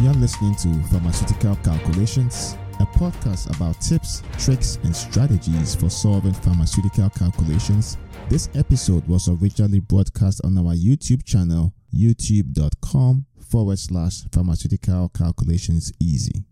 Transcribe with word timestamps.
You're 0.00 0.12
listening 0.12 0.54
to 0.56 0.72
Pharmaceutical 0.90 1.56
Calculations, 1.56 2.56
a 2.78 2.86
podcast 2.86 3.52
about 3.56 3.80
tips, 3.80 4.22
tricks, 4.38 4.78
and 4.84 4.94
strategies 4.94 5.74
for 5.74 5.90
solving 5.90 6.34
pharmaceutical 6.34 7.10
calculations. 7.10 7.98
This 8.28 8.48
episode 8.54 9.04
was 9.08 9.28
originally 9.28 9.80
broadcast 9.80 10.40
on 10.44 10.56
our 10.56 10.74
YouTube 10.74 11.24
channel, 11.24 11.74
youtube.com 11.92 13.26
forward 13.40 13.80
slash 13.80 14.22
pharmaceutical 14.30 15.08
calculations 15.08 15.92
easy. 15.98 16.44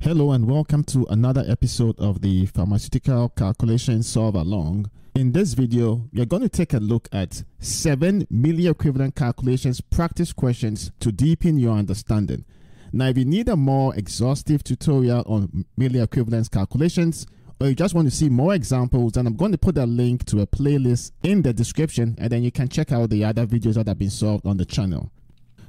Hello, 0.00 0.32
and 0.32 0.50
welcome 0.50 0.82
to 0.84 1.06
another 1.10 1.44
episode 1.46 1.96
of 1.96 2.22
the 2.22 2.46
Pharmaceutical 2.46 3.28
Calculation 3.28 4.02
Solve 4.02 4.34
Along. 4.34 4.90
In 5.14 5.30
this 5.30 5.54
video, 5.54 6.08
we 6.12 6.22
are 6.22 6.26
going 6.26 6.42
to 6.42 6.48
take 6.48 6.74
a 6.74 6.78
look 6.78 7.08
at 7.12 7.44
seven 7.60 8.26
milliequivalent 8.32 9.14
calculations 9.14 9.80
practice 9.80 10.32
questions 10.32 10.90
to 10.98 11.12
deepen 11.12 11.56
your 11.56 11.76
understanding. 11.76 12.44
Now, 12.92 13.06
if 13.06 13.16
you 13.16 13.24
need 13.24 13.48
a 13.48 13.56
more 13.56 13.94
exhaustive 13.94 14.64
tutorial 14.64 15.22
on 15.26 15.64
milliequivalence 15.78 16.50
calculations, 16.50 17.26
or 17.60 17.68
you 17.68 17.74
just 17.74 17.94
want 17.94 18.08
to 18.08 18.14
see 18.14 18.28
more 18.28 18.54
examples, 18.54 19.12
then 19.12 19.26
I'm 19.26 19.36
going 19.36 19.52
to 19.52 19.58
put 19.58 19.78
a 19.78 19.86
link 19.86 20.24
to 20.26 20.40
a 20.40 20.46
playlist 20.46 21.12
in 21.22 21.42
the 21.42 21.52
description, 21.52 22.16
and 22.18 22.30
then 22.30 22.42
you 22.42 22.50
can 22.50 22.68
check 22.68 22.90
out 22.90 23.10
the 23.10 23.24
other 23.24 23.46
videos 23.46 23.74
that 23.74 23.86
have 23.86 23.98
been 23.98 24.10
solved 24.10 24.46
on 24.46 24.56
the 24.56 24.64
channel. 24.64 25.12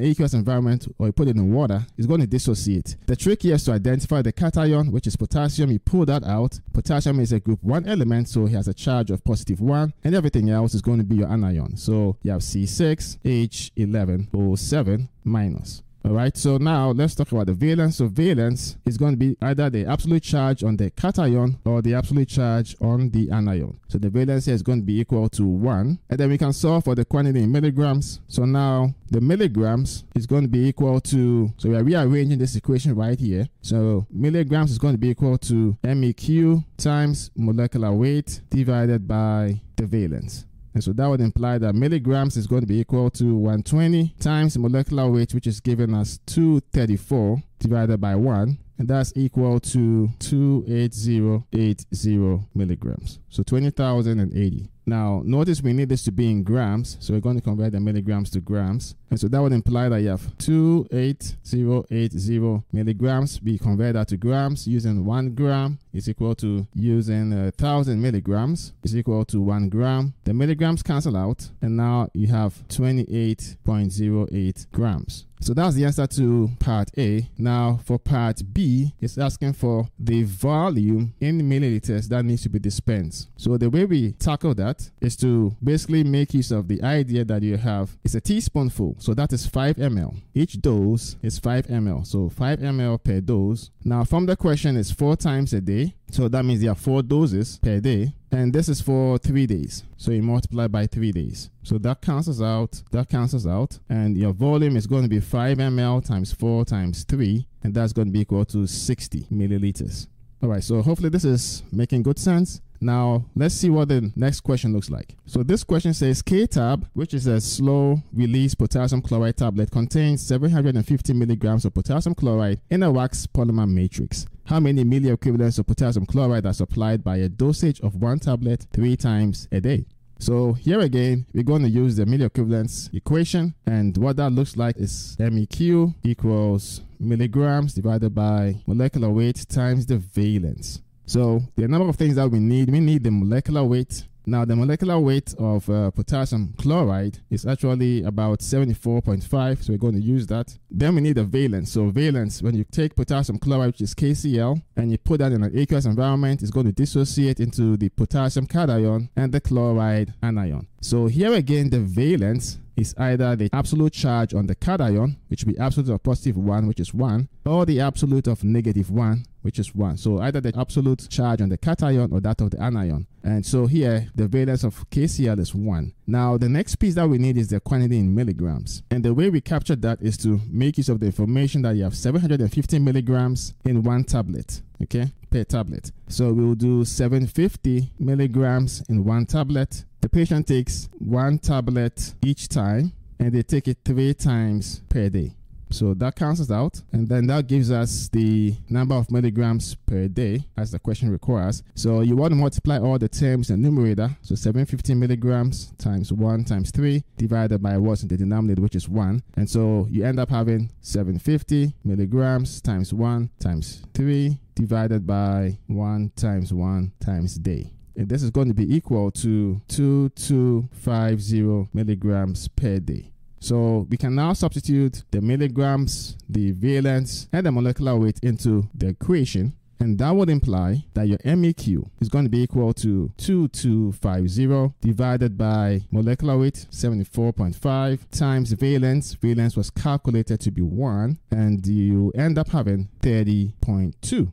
aqueous 0.00 0.32
environment 0.32 0.86
or 0.96 1.06
you 1.06 1.12
put 1.12 1.26
it 1.26 1.34
in 1.34 1.52
water, 1.52 1.84
it's 1.98 2.06
going 2.06 2.20
to 2.20 2.28
dissociate. 2.28 2.94
The 3.06 3.16
trick 3.16 3.42
here 3.42 3.56
is 3.56 3.64
to 3.64 3.72
identify 3.72 4.22
the 4.22 4.30
cation, 4.30 4.92
which 4.92 5.08
is 5.08 5.16
potassium. 5.16 5.72
You 5.72 5.80
pull 5.80 6.06
that 6.06 6.22
out. 6.22 6.60
Potassium 6.72 7.18
is 7.18 7.32
a 7.32 7.40
group 7.40 7.64
1 7.64 7.88
element, 7.88 8.28
so 8.28 8.46
it 8.46 8.52
has 8.52 8.68
a 8.68 8.74
charge 8.74 9.10
of 9.10 9.24
positive 9.24 9.60
1, 9.60 9.92
and 10.04 10.14
everything 10.14 10.50
else 10.50 10.72
is 10.72 10.82
going 10.82 10.98
to 10.98 11.04
be 11.04 11.16
your 11.16 11.28
anion. 11.28 11.76
So 11.76 12.16
you 12.22 12.30
have 12.30 12.42
C6H11O7 12.42 15.08
minus. 15.24 15.82
All 16.06 16.12
right, 16.12 16.36
so 16.36 16.58
now 16.58 16.90
let's 16.90 17.14
talk 17.14 17.32
about 17.32 17.46
the 17.46 17.54
valence. 17.54 17.96
So 17.96 18.08
valence 18.08 18.76
is 18.84 18.98
going 18.98 19.12
to 19.12 19.16
be 19.16 19.38
either 19.40 19.70
the 19.70 19.86
absolute 19.86 20.22
charge 20.22 20.62
on 20.62 20.76
the 20.76 20.90
cation 20.90 21.58
or 21.64 21.80
the 21.80 21.94
absolute 21.94 22.28
charge 22.28 22.76
on 22.78 23.08
the 23.08 23.30
anion. 23.30 23.80
So 23.88 23.96
the 23.96 24.10
valence 24.10 24.44
here 24.44 24.54
is 24.54 24.62
going 24.62 24.80
to 24.80 24.84
be 24.84 25.00
equal 25.00 25.30
to 25.30 25.46
1. 25.46 25.98
And 26.10 26.20
then 26.20 26.28
we 26.28 26.36
can 26.36 26.52
solve 26.52 26.84
for 26.84 26.94
the 26.94 27.06
quantity 27.06 27.42
in 27.42 27.50
milligrams. 27.50 28.20
So 28.28 28.44
now 28.44 28.94
the 29.10 29.22
milligrams 29.22 30.04
is 30.14 30.26
going 30.26 30.42
to 30.42 30.48
be 30.48 30.68
equal 30.68 31.00
to, 31.00 31.50
so 31.56 31.70
we 31.70 31.74
are 31.74 31.82
rearranging 31.82 32.38
this 32.38 32.54
equation 32.54 32.94
right 32.94 33.18
here. 33.18 33.48
So 33.62 34.06
milligrams 34.10 34.72
is 34.72 34.78
going 34.78 34.94
to 34.94 34.98
be 34.98 35.08
equal 35.08 35.38
to 35.38 35.78
MEQ 35.82 36.66
times 36.76 37.30
molecular 37.34 37.92
weight 37.92 38.42
divided 38.50 39.08
by 39.08 39.62
the 39.76 39.86
valence. 39.86 40.44
And 40.74 40.82
so 40.82 40.92
that 40.92 41.06
would 41.06 41.20
imply 41.20 41.58
that 41.58 41.74
milligrams 41.74 42.36
is 42.36 42.48
going 42.48 42.62
to 42.62 42.66
be 42.66 42.80
equal 42.80 43.10
to 43.10 43.36
120 43.36 44.14
times 44.18 44.58
molecular 44.58 45.08
weight, 45.10 45.32
which 45.32 45.46
is 45.46 45.60
given 45.60 45.94
as 45.94 46.18
234 46.26 47.42
divided 47.60 48.00
by 48.00 48.16
1 48.16 48.58
and 48.78 48.88
that's 48.88 49.12
equal 49.14 49.60
to 49.60 50.08
28080 50.18 52.40
milligrams. 52.54 53.18
So 53.28 53.42
20,080. 53.42 54.70
Now, 54.86 55.22
notice 55.24 55.62
we 55.62 55.72
need 55.72 55.88
this 55.88 56.04
to 56.04 56.12
be 56.12 56.30
in 56.30 56.42
grams, 56.42 56.98
so 57.00 57.14
we're 57.14 57.20
going 57.20 57.36
to 57.36 57.42
convert 57.42 57.72
the 57.72 57.80
milligrams 57.80 58.28
to 58.30 58.40
grams. 58.40 58.94
And 59.10 59.18
so 59.18 59.28
that 59.28 59.40
would 59.40 59.52
imply 59.52 59.88
that 59.88 60.00
you 60.00 60.08
have 60.08 60.36
28080 60.38 62.62
milligrams. 62.72 63.40
We 63.42 63.56
convert 63.58 63.94
that 63.94 64.08
to 64.08 64.18
grams 64.18 64.66
using 64.66 65.06
1 65.06 65.34
gram 65.34 65.78
is 65.92 66.08
equal 66.08 66.34
to 66.36 66.66
using 66.74 67.32
uh, 67.32 67.44
a 67.44 67.44
1000 67.44 68.00
milligrams 68.00 68.72
is 68.82 68.96
equal 68.96 69.24
to 69.26 69.40
1 69.40 69.68
gram. 69.70 70.14
The 70.24 70.34
milligrams 70.34 70.82
cancel 70.82 71.16
out, 71.16 71.48
and 71.62 71.76
now 71.76 72.08
you 72.12 72.26
have 72.28 72.66
28.08 72.68 74.66
grams. 74.72 75.26
So 75.44 75.52
that's 75.52 75.74
the 75.74 75.84
answer 75.84 76.06
to 76.06 76.48
part 76.58 76.90
A. 76.96 77.28
Now 77.36 77.78
for 77.84 77.98
part 77.98 78.40
B, 78.54 78.94
it's 78.98 79.18
asking 79.18 79.52
for 79.52 79.86
the 79.98 80.22
volume 80.22 81.12
in 81.20 81.42
milliliters 81.42 82.08
that 82.08 82.24
needs 82.24 82.44
to 82.44 82.48
be 82.48 82.58
dispensed. 82.58 83.28
So 83.36 83.58
the 83.58 83.68
way 83.68 83.84
we 83.84 84.12
tackle 84.12 84.54
that 84.54 84.88
is 85.02 85.16
to 85.16 85.54
basically 85.62 86.02
make 86.02 86.32
use 86.32 86.50
of 86.50 86.66
the 86.66 86.82
idea 86.82 87.26
that 87.26 87.42
you 87.42 87.58
have 87.58 87.94
it's 88.02 88.14
a 88.14 88.22
teaspoonful. 88.22 88.96
So 88.98 89.12
that 89.12 89.34
is 89.34 89.46
5 89.46 89.76
ml. 89.76 90.16
Each 90.32 90.58
dose 90.58 91.16
is 91.22 91.38
5 91.38 91.66
ml. 91.66 92.06
So 92.06 92.30
5 92.30 92.60
ml 92.60 93.04
per 93.04 93.20
dose. 93.20 93.68
Now 93.84 94.04
from 94.04 94.24
the 94.24 94.36
question 94.36 94.78
is 94.78 94.90
four 94.92 95.14
times 95.14 95.52
a 95.52 95.60
day. 95.60 95.94
So 96.10 96.28
that 96.28 96.42
means 96.42 96.62
there 96.62 96.72
are 96.72 96.74
four 96.74 97.02
doses 97.02 97.58
per 97.62 97.80
day. 97.80 98.14
And 98.34 98.52
this 98.52 98.68
is 98.68 98.80
for 98.80 99.16
three 99.16 99.46
days. 99.46 99.84
So 99.96 100.10
you 100.10 100.20
multiply 100.20 100.66
by 100.66 100.88
three 100.88 101.12
days. 101.12 101.50
So 101.62 101.78
that 101.78 102.02
cancels 102.02 102.42
out, 102.42 102.82
that 102.90 103.08
cancels 103.08 103.46
out. 103.46 103.78
And 103.88 104.16
your 104.18 104.32
volume 104.32 104.76
is 104.76 104.88
going 104.88 105.04
to 105.04 105.08
be 105.08 105.20
5 105.20 105.58
ml 105.58 106.04
times 106.04 106.32
4 106.32 106.64
times 106.64 107.04
3. 107.04 107.46
And 107.62 107.72
that's 107.72 107.92
going 107.92 108.08
to 108.08 108.12
be 108.12 108.20
equal 108.20 108.44
to 108.46 108.66
60 108.66 109.28
milliliters. 109.32 110.08
All 110.42 110.48
right, 110.48 110.64
so 110.64 110.82
hopefully 110.82 111.10
this 111.10 111.24
is 111.24 111.62
making 111.70 112.02
good 112.02 112.18
sense. 112.18 112.60
Now, 112.84 113.24
let's 113.34 113.54
see 113.54 113.70
what 113.70 113.88
the 113.88 114.12
next 114.14 114.40
question 114.40 114.74
looks 114.74 114.90
like. 114.90 115.16
So 115.24 115.42
this 115.42 115.64
question 115.64 115.94
says 115.94 116.20
K-Tab, 116.20 116.86
which 116.92 117.14
is 117.14 117.26
a 117.26 117.40
slow 117.40 118.02
release 118.12 118.54
potassium 118.54 119.00
chloride 119.00 119.38
tablet, 119.38 119.70
contains 119.70 120.26
750 120.26 121.14
milligrams 121.14 121.64
of 121.64 121.72
potassium 121.72 122.14
chloride 122.14 122.60
in 122.68 122.82
a 122.82 122.90
wax 122.90 123.26
polymer 123.26 123.66
matrix. 123.66 124.26
How 124.44 124.60
many 124.60 124.84
milliequivalents 124.84 125.58
of 125.58 125.66
potassium 125.66 126.04
chloride 126.04 126.44
are 126.44 126.52
supplied 126.52 127.02
by 127.02 127.16
a 127.16 127.30
dosage 127.30 127.80
of 127.80 127.96
one 127.96 128.18
tablet 128.18 128.66
three 128.70 128.98
times 128.98 129.48
a 129.50 129.62
day? 129.62 129.86
So 130.18 130.52
here 130.52 130.80
again, 130.80 131.24
we're 131.32 131.42
going 131.42 131.62
to 131.62 131.70
use 131.70 131.96
the 131.96 132.04
milli 132.04 132.26
equivalence 132.26 132.90
equation. 132.92 133.54
And 133.66 133.96
what 133.96 134.16
that 134.16 134.30
looks 134.30 134.58
like 134.58 134.76
is 134.76 135.16
MEQ 135.18 135.94
equals 136.02 136.82
milligrams 137.00 137.72
divided 137.72 138.14
by 138.14 138.62
molecular 138.66 139.08
weight 139.08 139.46
times 139.48 139.86
the 139.86 139.96
valence. 139.96 140.82
So 141.06 141.42
the 141.56 141.68
number 141.68 141.88
of 141.88 141.96
things 141.96 142.16
that 142.16 142.30
we 142.30 142.38
need, 142.38 142.70
we 142.70 142.80
need 142.80 143.04
the 143.04 143.10
molecular 143.10 143.64
weight. 143.64 144.04
Now 144.26 144.46
the 144.46 144.56
molecular 144.56 144.98
weight 144.98 145.34
of 145.38 145.68
uh, 145.68 145.90
potassium 145.90 146.54
chloride 146.56 147.18
is 147.28 147.44
actually 147.44 148.02
about 148.04 148.38
74.5, 148.38 149.62
so 149.62 149.72
we're 149.72 149.78
going 149.78 149.94
to 149.94 150.00
use 150.00 150.26
that. 150.28 150.56
Then 150.70 150.94
we 150.94 151.02
need 151.02 151.16
the 151.16 151.24
valence. 151.24 151.72
So 151.72 151.90
valence, 151.90 152.42
when 152.42 152.54
you 152.54 152.64
take 152.64 152.96
potassium 152.96 153.38
chloride, 153.38 153.66
which 153.66 153.82
is 153.82 153.94
KCl, 153.94 154.62
and 154.76 154.90
you 154.90 154.96
put 154.96 155.18
that 155.18 155.32
in 155.32 155.42
an 155.42 155.52
aqueous 155.54 155.84
environment, 155.84 156.40
it's 156.40 156.50
going 156.50 156.66
to 156.66 156.72
dissociate 156.72 157.38
into 157.38 157.76
the 157.76 157.90
potassium 157.90 158.46
cation 158.46 159.10
and 159.14 159.30
the 159.30 159.42
chloride 159.42 160.14
anion. 160.22 160.68
So 160.80 161.06
here 161.06 161.34
again, 161.34 161.68
the 161.68 161.80
valence 161.80 162.58
is 162.76 162.94
either 162.98 163.36
the 163.36 163.50
absolute 163.52 163.92
charge 163.92 164.34
on 164.34 164.46
the 164.46 164.54
cation, 164.54 165.16
which 165.28 165.44
will 165.44 165.52
be 165.52 165.58
absolute 165.58 165.92
of 165.92 166.02
positive 166.02 166.36
1, 166.36 166.66
which 166.66 166.80
is 166.80 166.92
1, 166.92 167.28
or 167.46 167.64
the 167.64 167.80
absolute 167.80 168.26
of 168.26 168.42
negative 168.44 168.90
1, 168.90 169.24
which 169.42 169.58
is 169.58 169.74
1. 169.74 169.96
So 169.98 170.20
either 170.20 170.40
the 170.40 170.52
absolute 170.58 171.08
charge 171.08 171.40
on 171.40 171.48
the 171.50 171.58
cation 171.58 172.12
or 172.12 172.20
that 172.20 172.40
of 172.40 172.50
the 172.50 172.62
anion. 172.62 173.06
And 173.22 173.44
so 173.44 173.66
here, 173.66 174.08
the 174.14 174.26
valence 174.26 174.64
of 174.64 174.88
KCl 174.90 175.38
is 175.38 175.54
1. 175.54 175.92
Now, 176.06 176.36
the 176.36 176.48
next 176.48 176.76
piece 176.76 176.94
that 176.96 177.08
we 177.08 177.18
need 177.18 177.36
is 177.36 177.48
the 177.48 177.60
quantity 177.60 177.98
in 177.98 178.14
milligrams. 178.14 178.82
And 178.90 179.04
the 179.04 179.14
way 179.14 179.30
we 179.30 179.40
capture 179.40 179.76
that 179.76 180.02
is 180.02 180.16
to 180.18 180.40
make 180.48 180.76
use 180.76 180.88
of 180.88 181.00
the 181.00 181.06
information 181.06 181.62
that 181.62 181.76
you 181.76 181.84
have 181.84 181.96
750 181.96 182.78
milligrams 182.80 183.54
in 183.64 183.82
one 183.82 184.04
tablet, 184.04 184.60
okay, 184.82 185.12
per 185.30 185.44
tablet. 185.44 185.90
So 186.08 186.32
we'll 186.32 186.54
do 186.54 186.84
750 186.84 187.92
milligrams 187.98 188.82
in 188.88 189.04
one 189.04 189.26
tablet. 189.26 189.84
The 190.04 190.10
patient 190.10 190.46
takes 190.46 190.90
one 190.98 191.38
tablet 191.38 192.12
each 192.22 192.50
time 192.50 192.92
and 193.18 193.32
they 193.32 193.42
take 193.42 193.68
it 193.68 193.78
three 193.86 194.12
times 194.12 194.82
per 194.90 195.08
day. 195.08 195.34
So 195.70 195.94
that 195.94 196.14
cancels 196.14 196.50
out, 196.50 196.82
and 196.92 197.08
then 197.08 197.26
that 197.28 197.46
gives 197.46 197.70
us 197.70 198.10
the 198.10 198.54
number 198.68 198.94
of 198.96 199.10
milligrams 199.10 199.74
per 199.74 200.08
day, 200.08 200.44
as 200.58 200.72
the 200.72 200.78
question 200.78 201.08
requires. 201.08 201.62
So 201.74 202.02
you 202.02 202.16
want 202.16 202.32
to 202.32 202.36
multiply 202.36 202.78
all 202.78 202.98
the 202.98 203.08
terms 203.08 203.48
in 203.48 203.62
the 203.62 203.70
numerator. 203.70 204.14
So 204.20 204.34
750 204.34 204.92
milligrams 204.94 205.72
times 205.78 206.12
1 206.12 206.44
times 206.44 206.70
3 206.70 207.02
divided 207.16 207.62
by 207.62 207.78
what's 207.78 208.02
in 208.02 208.08
the 208.08 208.18
denominator, 208.18 208.60
which 208.60 208.76
is 208.76 208.86
1. 208.86 209.22
And 209.38 209.48
so 209.48 209.88
you 209.90 210.04
end 210.04 210.20
up 210.20 210.28
having 210.28 210.70
750 210.82 211.76
milligrams 211.82 212.60
times 212.60 212.92
1 212.92 213.30
times 213.40 213.86
3 213.94 214.38
divided 214.54 215.06
by 215.06 215.56
1 215.68 216.12
times 216.14 216.52
1 216.52 216.92
times 217.00 217.36
day. 217.36 217.72
And 217.96 218.08
this 218.08 218.22
is 218.22 218.30
going 218.30 218.48
to 218.48 218.54
be 218.54 218.74
equal 218.74 219.10
to 219.12 219.60
2250 219.68 221.68
milligrams 221.72 222.48
per 222.48 222.78
day. 222.78 223.10
So 223.40 223.86
we 223.90 223.96
can 223.96 224.14
now 224.14 224.32
substitute 224.32 225.04
the 225.10 225.20
milligrams, 225.20 226.16
the 226.28 226.52
valence, 226.52 227.28
and 227.32 227.44
the 227.44 227.52
molecular 227.52 227.96
weight 227.96 228.18
into 228.22 228.68
the 228.74 228.88
equation 228.88 229.54
And 229.80 229.98
that 229.98 230.14
would 230.16 230.30
imply 230.30 230.84
that 230.94 231.08
your 231.08 231.18
MEQ 231.18 231.90
is 232.00 232.08
going 232.08 232.24
to 232.24 232.30
be 232.30 232.42
equal 232.42 232.72
to 232.72 233.10
2250 233.18 234.74
divided 234.80 235.36
by 235.36 235.82
molecular 235.90 236.38
weight 236.38 236.66
74.5 236.70 238.10
times 238.10 238.52
valence. 238.52 239.14
Valence 239.14 239.56
was 239.56 239.70
calculated 239.70 240.40
to 240.40 240.50
be 240.50 240.62
1 240.62 241.18
and 241.30 241.66
you 241.66 242.10
end 242.14 242.38
up 242.38 242.48
having 242.48 242.88
30.2. 243.02 244.32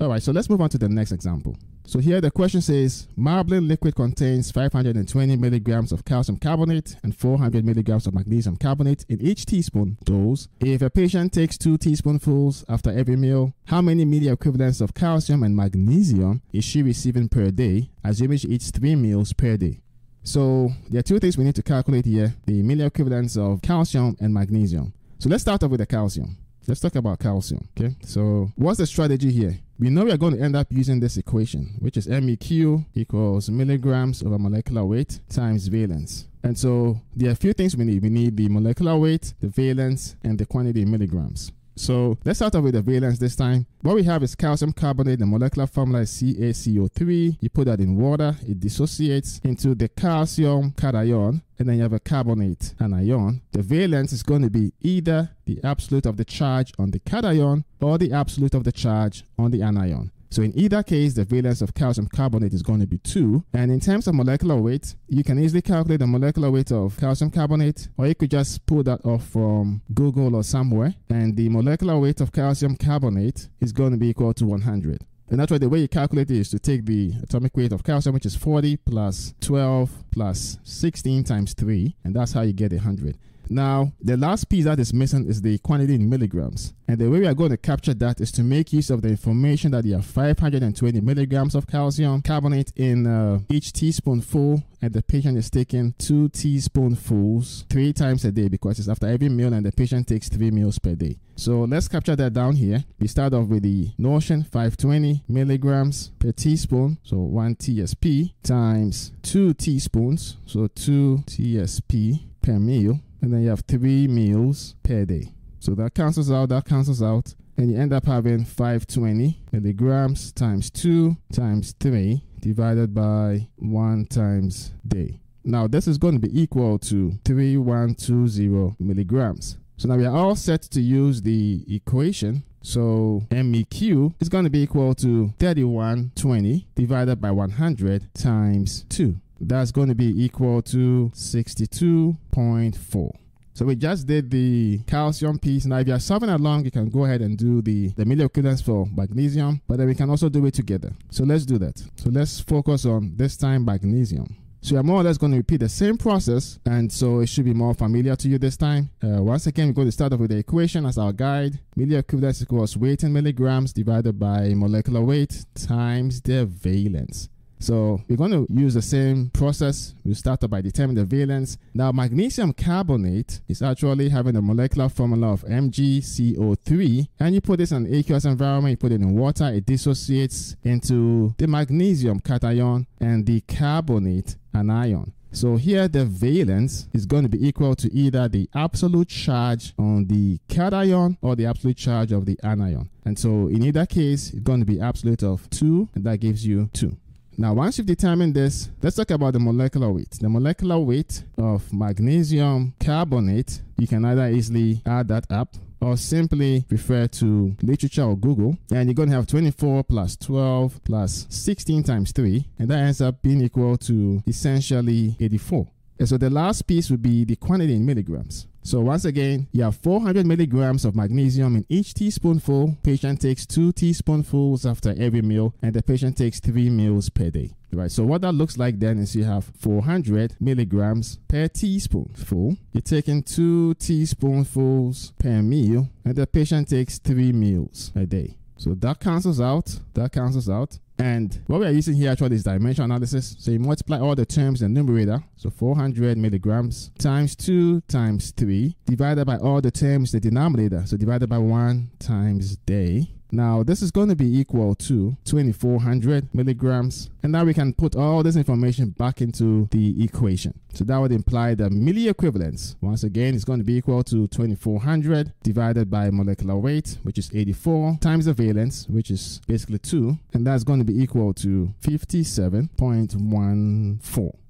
All 0.00 0.08
right, 0.08 0.22
so 0.22 0.32
let's 0.32 0.50
move 0.50 0.60
on 0.60 0.68
to 0.68 0.78
the 0.78 0.88
next 0.88 1.12
example. 1.12 1.56
So 1.84 1.98
here 1.98 2.20
the 2.20 2.30
question 2.30 2.60
says 2.60 3.08
Marblen 3.18 3.68
liquid 3.68 3.94
contains 3.94 4.50
520 4.50 5.36
milligrams 5.36 5.92
of 5.92 6.04
calcium 6.04 6.38
carbonate 6.38 6.96
and 7.02 7.16
400 7.16 7.64
milligrams 7.64 8.06
of 8.06 8.14
magnesium 8.14 8.56
carbonate 8.56 9.04
in 9.08 9.20
each 9.20 9.46
teaspoon 9.46 9.98
dose. 10.04 10.48
If 10.60 10.82
a 10.82 10.90
patient 10.90 11.32
takes 11.32 11.58
two 11.58 11.76
teaspoonfuls 11.76 12.64
after 12.68 12.90
every 12.90 13.16
meal, 13.16 13.52
how 13.66 13.82
many 13.82 14.04
milli 14.04 14.32
equivalents 14.32 14.80
of 14.80 14.94
calcium 14.94 15.42
and 15.42 15.56
magnesium 15.56 16.42
is 16.52 16.64
she 16.64 16.82
receiving 16.82 17.28
per 17.28 17.50
day, 17.50 17.90
assuming 18.04 18.38
she 18.38 18.48
eats 18.48 18.70
three 18.70 18.94
meals 18.94 19.32
per 19.32 19.56
day? 19.56 19.80
So 20.22 20.70
there 20.88 21.00
are 21.00 21.02
two 21.02 21.18
things 21.18 21.36
we 21.36 21.44
need 21.44 21.56
to 21.56 21.62
calculate 21.62 22.06
here, 22.06 22.34
the 22.46 22.62
milli 22.62 22.86
equivalents 22.86 23.36
of 23.36 23.60
calcium 23.60 24.16
and 24.20 24.32
magnesium. 24.32 24.92
So 25.18 25.28
let's 25.28 25.42
start 25.42 25.62
off 25.62 25.70
with 25.70 25.80
the 25.80 25.86
calcium. 25.86 26.36
Let's 26.66 26.80
talk 26.80 26.94
about 26.94 27.18
calcium. 27.18 27.68
Okay. 27.76 27.96
So 28.04 28.52
what's 28.54 28.78
the 28.78 28.86
strategy 28.86 29.32
here? 29.32 29.58
We 29.82 29.90
know 29.90 30.04
we 30.04 30.12
are 30.12 30.16
going 30.16 30.36
to 30.36 30.40
end 30.40 30.54
up 30.54 30.68
using 30.70 31.00
this 31.00 31.16
equation, 31.16 31.74
which 31.80 31.96
is 31.96 32.06
MEQ 32.06 32.84
equals 32.94 33.50
milligrams 33.50 34.22
over 34.22 34.38
molecular 34.38 34.84
weight 34.84 35.18
times 35.28 35.66
valence. 35.66 36.28
And 36.44 36.56
so 36.56 37.00
there 37.16 37.30
are 37.30 37.32
a 37.32 37.34
few 37.34 37.52
things 37.52 37.76
we 37.76 37.84
need. 37.84 38.00
We 38.00 38.08
need 38.08 38.36
the 38.36 38.48
molecular 38.48 38.96
weight, 38.96 39.34
the 39.40 39.48
valence, 39.48 40.14
and 40.22 40.38
the 40.38 40.46
quantity 40.46 40.82
in 40.82 40.90
milligrams. 40.92 41.50
So 41.74 42.18
let's 42.24 42.38
start 42.38 42.54
off 42.54 42.64
with 42.64 42.74
the 42.74 42.82
valence 42.82 43.18
this 43.18 43.34
time. 43.34 43.66
What 43.80 43.96
we 43.96 44.02
have 44.04 44.22
is 44.22 44.34
calcium 44.34 44.72
carbonate. 44.72 45.18
The 45.18 45.26
molecular 45.26 45.66
formula 45.66 46.02
is 46.02 46.10
CaCO3. 46.10 47.38
You 47.40 47.48
put 47.48 47.64
that 47.64 47.80
in 47.80 47.96
water, 47.96 48.36
it 48.46 48.60
dissociates 48.60 49.40
into 49.42 49.74
the 49.74 49.88
calcium 49.88 50.72
cation, 50.72 51.42
and 51.58 51.68
then 51.68 51.76
you 51.76 51.82
have 51.82 51.92
a 51.92 52.00
carbonate 52.00 52.74
anion. 52.80 53.42
The 53.52 53.62
valence 53.62 54.12
is 54.12 54.22
going 54.22 54.42
to 54.42 54.50
be 54.50 54.72
either 54.80 55.30
the 55.46 55.58
absolute 55.64 56.06
of 56.06 56.16
the 56.16 56.24
charge 56.24 56.72
on 56.78 56.90
the 56.90 57.00
cation 57.00 57.64
or 57.80 57.98
the 57.98 58.12
absolute 58.12 58.54
of 58.54 58.64
the 58.64 58.72
charge 58.72 59.24
on 59.38 59.50
the 59.50 59.62
anion. 59.62 60.11
So 60.32 60.40
in 60.40 60.58
either 60.58 60.82
case, 60.82 61.12
the 61.12 61.24
valence 61.24 61.60
of 61.60 61.74
calcium 61.74 62.08
carbonate 62.08 62.54
is 62.54 62.62
going 62.62 62.80
to 62.80 62.86
be 62.86 62.96
2. 62.96 63.44
And 63.52 63.70
in 63.70 63.80
terms 63.80 64.08
of 64.08 64.14
molecular 64.14 64.56
weight, 64.56 64.94
you 65.06 65.22
can 65.22 65.38
easily 65.38 65.60
calculate 65.60 66.00
the 66.00 66.06
molecular 66.06 66.50
weight 66.50 66.72
of 66.72 66.96
calcium 66.96 67.30
carbonate, 67.30 67.90
or 67.98 68.06
you 68.06 68.14
could 68.14 68.30
just 68.30 68.64
pull 68.64 68.82
that 68.84 69.04
off 69.04 69.28
from 69.28 69.82
Google 69.92 70.34
or 70.34 70.42
somewhere. 70.42 70.94
And 71.10 71.36
the 71.36 71.50
molecular 71.50 71.98
weight 71.98 72.22
of 72.22 72.32
calcium 72.32 72.76
carbonate 72.76 73.48
is 73.60 73.72
going 73.72 73.90
to 73.90 73.98
be 73.98 74.08
equal 74.08 74.32
to 74.32 74.46
100. 74.46 75.04
And 75.28 75.38
that's 75.38 75.52
why 75.52 75.58
the 75.58 75.68
way 75.68 75.80
you 75.80 75.88
calculate 75.88 76.30
it 76.30 76.38
is 76.38 76.48
to 76.50 76.58
take 76.58 76.86
the 76.86 77.12
atomic 77.22 77.54
weight 77.54 77.72
of 77.72 77.84
calcium, 77.84 78.14
which 78.14 78.24
is 78.24 78.34
40 78.34 78.78
plus 78.78 79.34
12 79.42 79.90
plus 80.10 80.56
16 80.64 81.24
times 81.24 81.52
3, 81.52 81.94
and 82.04 82.16
that's 82.16 82.32
how 82.32 82.40
you 82.40 82.54
get 82.54 82.72
100. 82.72 83.18
Now, 83.52 83.92
the 84.00 84.16
last 84.16 84.48
piece 84.48 84.64
that 84.64 84.80
is 84.80 84.94
missing 84.94 85.26
is 85.26 85.42
the 85.42 85.58
quantity 85.58 85.94
in 85.94 86.08
milligrams. 86.08 86.72
And 86.88 86.98
the 86.98 87.10
way 87.10 87.20
we 87.20 87.26
are 87.26 87.34
going 87.34 87.50
to 87.50 87.58
capture 87.58 87.92
that 87.92 88.18
is 88.18 88.32
to 88.32 88.42
make 88.42 88.72
use 88.72 88.88
of 88.88 89.02
the 89.02 89.08
information 89.08 89.72
that 89.72 89.84
you 89.84 89.94
have 89.94 90.06
520 90.06 91.02
milligrams 91.02 91.54
of 91.54 91.66
calcium 91.66 92.22
carbonate 92.22 92.72
in 92.76 93.06
uh, 93.06 93.40
each 93.50 93.74
teaspoonful, 93.74 94.62
and 94.80 94.92
the 94.94 95.02
patient 95.02 95.36
is 95.36 95.50
taking 95.50 95.92
two 95.98 96.30
teaspoonfuls 96.30 97.66
three 97.68 97.92
times 97.92 98.24
a 98.24 98.32
day 98.32 98.48
because 98.48 98.78
it's 98.78 98.88
after 98.88 99.06
every 99.06 99.28
meal 99.28 99.52
and 99.52 99.66
the 99.66 99.72
patient 99.72 100.08
takes 100.08 100.30
three 100.30 100.50
meals 100.50 100.78
per 100.78 100.94
day. 100.94 101.18
So 101.36 101.64
let's 101.64 101.88
capture 101.88 102.16
that 102.16 102.32
down 102.32 102.56
here. 102.56 102.82
We 102.98 103.06
start 103.06 103.34
off 103.34 103.48
with 103.48 103.64
the 103.64 103.90
notion 103.98 104.44
520 104.44 105.24
milligrams 105.28 106.10
per 106.18 106.32
teaspoon, 106.32 106.96
so 107.02 107.18
one 107.18 107.56
TSP 107.56 108.32
times 108.42 109.12
two 109.22 109.52
teaspoons, 109.52 110.38
so 110.46 110.68
two 110.68 111.22
TSP 111.26 112.18
per 112.40 112.58
meal 112.58 112.98
and 113.22 113.32
then 113.32 113.42
you 113.42 113.48
have 113.48 113.60
three 113.66 114.06
meals 114.08 114.74
per 114.82 115.04
day. 115.04 115.32
So 115.60 115.74
that 115.76 115.94
cancels 115.94 116.30
out, 116.30 116.48
that 116.50 116.66
cancels 116.66 117.02
out, 117.02 117.34
and 117.56 117.70
you 117.70 117.78
end 117.78 117.92
up 117.92 118.04
having 118.04 118.44
520 118.44 119.44
milligrams 119.52 120.32
times 120.32 120.70
2 120.70 121.16
times 121.32 121.74
3 121.78 122.22
divided 122.40 122.92
by 122.92 123.48
1 123.56 124.06
times 124.06 124.72
day. 124.86 125.20
Now 125.44 125.68
this 125.68 125.86
is 125.86 125.98
going 125.98 126.14
to 126.14 126.20
be 126.20 126.40
equal 126.40 126.78
to 126.80 127.12
3120 127.24 128.76
milligrams. 128.80 129.58
So 129.76 129.88
now 129.88 129.96
we 129.96 130.04
are 130.04 130.14
all 130.14 130.36
set 130.36 130.62
to 130.62 130.80
use 130.80 131.22
the 131.22 131.64
equation. 131.68 132.42
So 132.60 133.22
MEQ 133.30 134.14
is 134.20 134.28
going 134.28 134.44
to 134.44 134.50
be 134.50 134.62
equal 134.62 134.94
to 134.96 135.32
3120 135.38 136.66
divided 136.74 137.20
by 137.20 137.30
100 137.30 138.14
times 138.14 138.84
2 138.88 139.16
that's 139.42 139.72
going 139.72 139.88
to 139.88 139.94
be 139.94 140.24
equal 140.24 140.62
to 140.62 141.10
62.4. 141.14 143.12
So 143.54 143.66
we 143.66 143.76
just 143.76 144.06
did 144.06 144.30
the 144.30 144.80
calcium 144.86 145.38
piece. 145.38 145.66
Now, 145.66 145.78
if 145.78 145.88
you're 145.88 145.98
solving 146.00 146.30
along, 146.30 146.64
you 146.64 146.70
can 146.70 146.88
go 146.88 147.04
ahead 147.04 147.20
and 147.20 147.36
do 147.36 147.60
the, 147.60 147.88
the 147.88 148.04
milli 148.04 148.24
equivalents 148.24 148.62
for 148.62 148.86
magnesium, 148.86 149.60
but 149.68 149.76
then 149.76 149.86
we 149.86 149.94
can 149.94 150.08
also 150.08 150.28
do 150.28 150.44
it 150.46 150.54
together. 150.54 150.92
So 151.10 151.24
let's 151.24 151.44
do 151.44 151.58
that. 151.58 151.78
So 151.96 152.10
let's 152.10 152.40
focus 152.40 152.86
on 152.86 153.12
this 153.16 153.36
time 153.36 153.64
magnesium. 153.64 154.36
So 154.64 154.76
you're 154.76 154.84
more 154.84 155.00
or 155.00 155.02
less 155.02 155.18
going 155.18 155.32
to 155.32 155.38
repeat 155.38 155.58
the 155.58 155.68
same 155.68 155.98
process, 155.98 156.60
and 156.64 156.90
so 156.90 157.18
it 157.18 157.28
should 157.28 157.44
be 157.44 157.52
more 157.52 157.74
familiar 157.74 158.14
to 158.14 158.28
you 158.28 158.38
this 158.38 158.56
time. 158.56 158.90
Uh, 159.02 159.20
once 159.20 159.48
again, 159.48 159.66
we're 159.66 159.72
going 159.72 159.88
to 159.88 159.92
start 159.92 160.12
off 160.12 160.20
with 160.20 160.30
the 160.30 160.38
equation 160.38 160.86
as 160.86 160.98
our 160.98 161.12
guide. 161.12 161.58
Milli 161.76 161.98
equivalents 161.98 162.42
equals 162.42 162.76
weight 162.76 163.02
in 163.02 163.12
milligrams 163.12 163.72
divided 163.72 164.20
by 164.20 164.54
molecular 164.54 165.02
weight 165.02 165.44
times 165.56 166.20
the 166.20 166.46
valence. 166.46 167.28
So 167.62 168.00
we're 168.08 168.16
going 168.16 168.32
to 168.32 168.46
use 168.52 168.74
the 168.74 168.82
same 168.82 169.30
process. 169.30 169.94
We 170.04 170.14
start 170.14 170.40
by 170.50 170.60
determining 170.60 171.06
the 171.06 171.16
valence. 171.16 171.58
Now 171.72 171.92
magnesium 171.92 172.52
carbonate 172.52 173.40
is 173.46 173.62
actually 173.62 174.08
having 174.08 174.34
a 174.34 174.42
molecular 174.42 174.88
formula 174.88 175.32
of 175.32 175.44
MgCO3 175.44 177.08
and 177.20 177.34
you 177.36 177.40
put 177.40 177.58
this 177.58 177.70
in 177.70 177.86
an 177.86 177.94
aqueous 177.94 178.24
environment, 178.24 178.72
you 178.72 178.76
put 178.78 178.90
it 178.90 179.00
in 179.00 179.14
water, 179.14 179.44
it 179.44 179.64
dissociates 179.64 180.56
into 180.64 181.34
the 181.38 181.46
magnesium 181.46 182.18
cation 182.18 182.88
and 183.00 183.26
the 183.26 183.40
carbonate 183.42 184.34
anion. 184.52 185.12
So 185.30 185.56
here 185.56 185.88
the 185.88 186.04
valence 186.04 186.88
is 186.92 187.06
going 187.06 187.22
to 187.22 187.28
be 187.28 187.46
equal 187.46 187.74
to 187.76 187.94
either 187.94 188.28
the 188.28 188.50
absolute 188.54 189.08
charge 189.08 189.72
on 189.78 190.06
the 190.06 190.38
cation 190.48 191.16
or 191.22 191.36
the 191.36 191.46
absolute 191.46 191.76
charge 191.76 192.10
of 192.10 192.26
the 192.26 192.38
anion. 192.42 192.90
And 193.04 193.18
so 193.18 193.46
in 193.46 193.62
either 193.62 193.86
case, 193.86 194.30
it's 194.30 194.40
going 194.40 194.60
to 194.60 194.66
be 194.66 194.80
absolute 194.80 195.22
of 195.22 195.48
2 195.50 195.88
and 195.94 196.04
that 196.04 196.18
gives 196.18 196.44
you 196.44 196.68
2. 196.74 196.96
Now, 197.38 197.54
once 197.54 197.78
you've 197.78 197.86
determined 197.86 198.34
this, 198.34 198.68
let's 198.82 198.96
talk 198.96 199.10
about 199.10 199.32
the 199.32 199.40
molecular 199.40 199.90
weight. 199.90 200.10
The 200.20 200.28
molecular 200.28 200.78
weight 200.78 201.24
of 201.38 201.72
magnesium 201.72 202.74
carbonate, 202.78 203.62
you 203.78 203.86
can 203.86 204.04
either 204.04 204.28
easily 204.28 204.82
add 204.84 205.08
that 205.08 205.24
up 205.30 205.56
or 205.80 205.96
simply 205.96 206.64
refer 206.68 207.06
to 207.08 207.56
literature 207.62 208.04
or 208.04 208.16
Google. 208.16 208.56
And 208.70 208.86
you're 208.86 208.94
going 208.94 209.08
to 209.08 209.16
have 209.16 209.26
24 209.26 209.84
plus 209.84 210.16
12 210.16 210.84
plus 210.84 211.26
16 211.30 211.82
times 211.82 212.12
3, 212.12 212.46
and 212.58 212.68
that 212.68 212.78
ends 212.78 213.00
up 213.00 213.22
being 213.22 213.40
equal 213.40 213.76
to 213.78 214.22
essentially 214.26 215.16
84. 215.18 215.66
And 215.98 216.08
so 216.08 216.18
the 216.18 216.30
last 216.30 216.66
piece 216.66 216.90
would 216.90 217.02
be 217.02 217.24
the 217.24 217.36
quantity 217.36 217.74
in 217.74 217.86
milligrams. 217.86 218.46
So 218.64 218.80
once 218.80 219.04
again, 219.04 219.48
you 219.52 219.64
have 219.64 219.76
400 219.76 220.24
milligrams 220.24 220.84
of 220.84 220.94
magnesium 220.94 221.56
in 221.56 221.66
each 221.68 221.94
teaspoonful. 221.94 222.76
Patient 222.82 223.20
takes 223.20 223.44
two 223.44 223.72
teaspoonfuls 223.72 224.64
after 224.64 224.94
every 224.96 225.20
meal, 225.22 225.54
and 225.60 225.74
the 225.74 225.82
patient 225.82 226.16
takes 226.16 226.38
three 226.38 226.70
meals 226.70 227.08
per 227.08 227.30
day. 227.30 227.50
Right. 227.72 227.90
So 227.90 228.04
what 228.04 228.20
that 228.20 228.32
looks 228.32 228.58
like 228.58 228.78
then 228.78 228.98
is 228.98 229.16
you 229.16 229.24
have 229.24 229.50
400 229.58 230.36
milligrams 230.40 231.18
per 231.26 231.48
teaspoonful. 231.48 232.56
You're 232.72 232.82
taking 232.82 233.22
two 233.22 233.74
teaspoonfuls 233.74 235.12
per 235.18 235.42
meal, 235.42 235.88
and 236.04 236.14
the 236.14 236.26
patient 236.26 236.68
takes 236.68 236.98
three 236.98 237.32
meals 237.32 237.90
a 237.96 238.06
day. 238.06 238.36
So 238.56 238.74
that 238.74 239.00
cancels 239.00 239.40
out. 239.40 239.80
That 239.94 240.12
cancels 240.12 240.48
out. 240.48 240.78
And 241.02 241.40
what 241.48 241.58
we 241.58 241.66
are 241.66 241.72
using 241.72 241.94
here 241.94 242.12
actually 242.12 242.36
is 242.36 242.44
dimension 242.44 242.84
analysis. 242.84 243.34
So 243.40 243.50
you 243.50 243.58
multiply 243.58 243.98
all 243.98 244.14
the 244.14 244.24
terms 244.24 244.62
in 244.62 244.72
the 244.72 244.80
numerator. 244.80 245.20
So 245.34 245.50
400 245.50 246.16
milligrams 246.16 246.92
times 246.96 247.34
2 247.34 247.80
times 247.88 248.30
3 248.30 248.76
divided 248.86 249.24
by 249.24 249.36
all 249.38 249.60
the 249.60 249.72
terms 249.72 250.14
in 250.14 250.20
the 250.20 250.30
denominator. 250.30 250.84
So 250.86 250.96
divided 250.96 251.28
by 251.28 251.38
1 251.38 251.90
times 251.98 252.54
day. 252.56 253.10
Now 253.32 253.62
this 253.62 253.80
is 253.80 253.90
going 253.90 254.10
to 254.10 254.16
be 254.16 254.38
equal 254.38 254.74
to 254.74 255.16
2400 255.24 256.34
milligrams. 256.34 257.08
And 257.22 257.32
now 257.32 257.44
we 257.44 257.54
can 257.54 257.72
put 257.72 257.96
all 257.96 258.22
this 258.22 258.36
information 258.36 258.90
back 258.90 259.22
into 259.22 259.68
the 259.70 260.04
equation. 260.04 260.52
So 260.74 260.84
that 260.84 260.98
would 260.98 261.12
imply 261.12 261.54
the 261.54 261.70
milli 261.70 262.10
equivalence. 262.10 262.76
Once 262.80 263.04
again, 263.04 263.34
it's 263.34 263.44
going 263.44 263.60
to 263.60 263.64
be 263.64 263.76
equal 263.76 264.02
to 264.04 264.26
2400 264.28 265.32
divided 265.42 265.90
by 265.90 266.10
molecular 266.10 266.56
weight, 266.56 266.98
which 267.02 267.18
is 267.18 267.30
84, 267.34 267.98
times 268.00 268.26
the 268.26 268.34
valence, 268.34 268.86
which 268.88 269.10
is 269.10 269.40
basically 269.46 269.78
2. 269.78 270.18
And 270.34 270.46
that's 270.46 270.64
going 270.64 270.80
to 270.80 270.84
be 270.84 271.02
equal 271.02 271.32
to 271.34 271.72
57.14. 271.82 274.41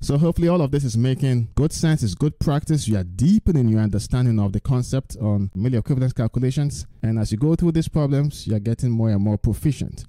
So 0.00 0.16
hopefully 0.16 0.48
all 0.48 0.62
of 0.62 0.70
this 0.70 0.84
is 0.84 0.96
making 0.96 1.48
good 1.54 1.72
sense, 1.72 2.02
it's 2.02 2.14
good 2.14 2.38
practice. 2.38 2.86
You 2.86 2.98
are 2.98 3.04
deepening 3.04 3.68
your 3.68 3.80
understanding 3.80 4.38
of 4.38 4.52
the 4.52 4.60
concept 4.60 5.16
on 5.20 5.50
milli 5.56 5.78
equivalence 5.78 6.12
calculations. 6.12 6.86
And 7.02 7.18
as 7.18 7.32
you 7.32 7.38
go 7.38 7.56
through 7.56 7.72
these 7.72 7.88
problems, 7.88 8.46
you're 8.46 8.60
getting 8.60 8.90
more 8.90 9.10
and 9.10 9.22
more 9.22 9.38
proficient. 9.38 10.04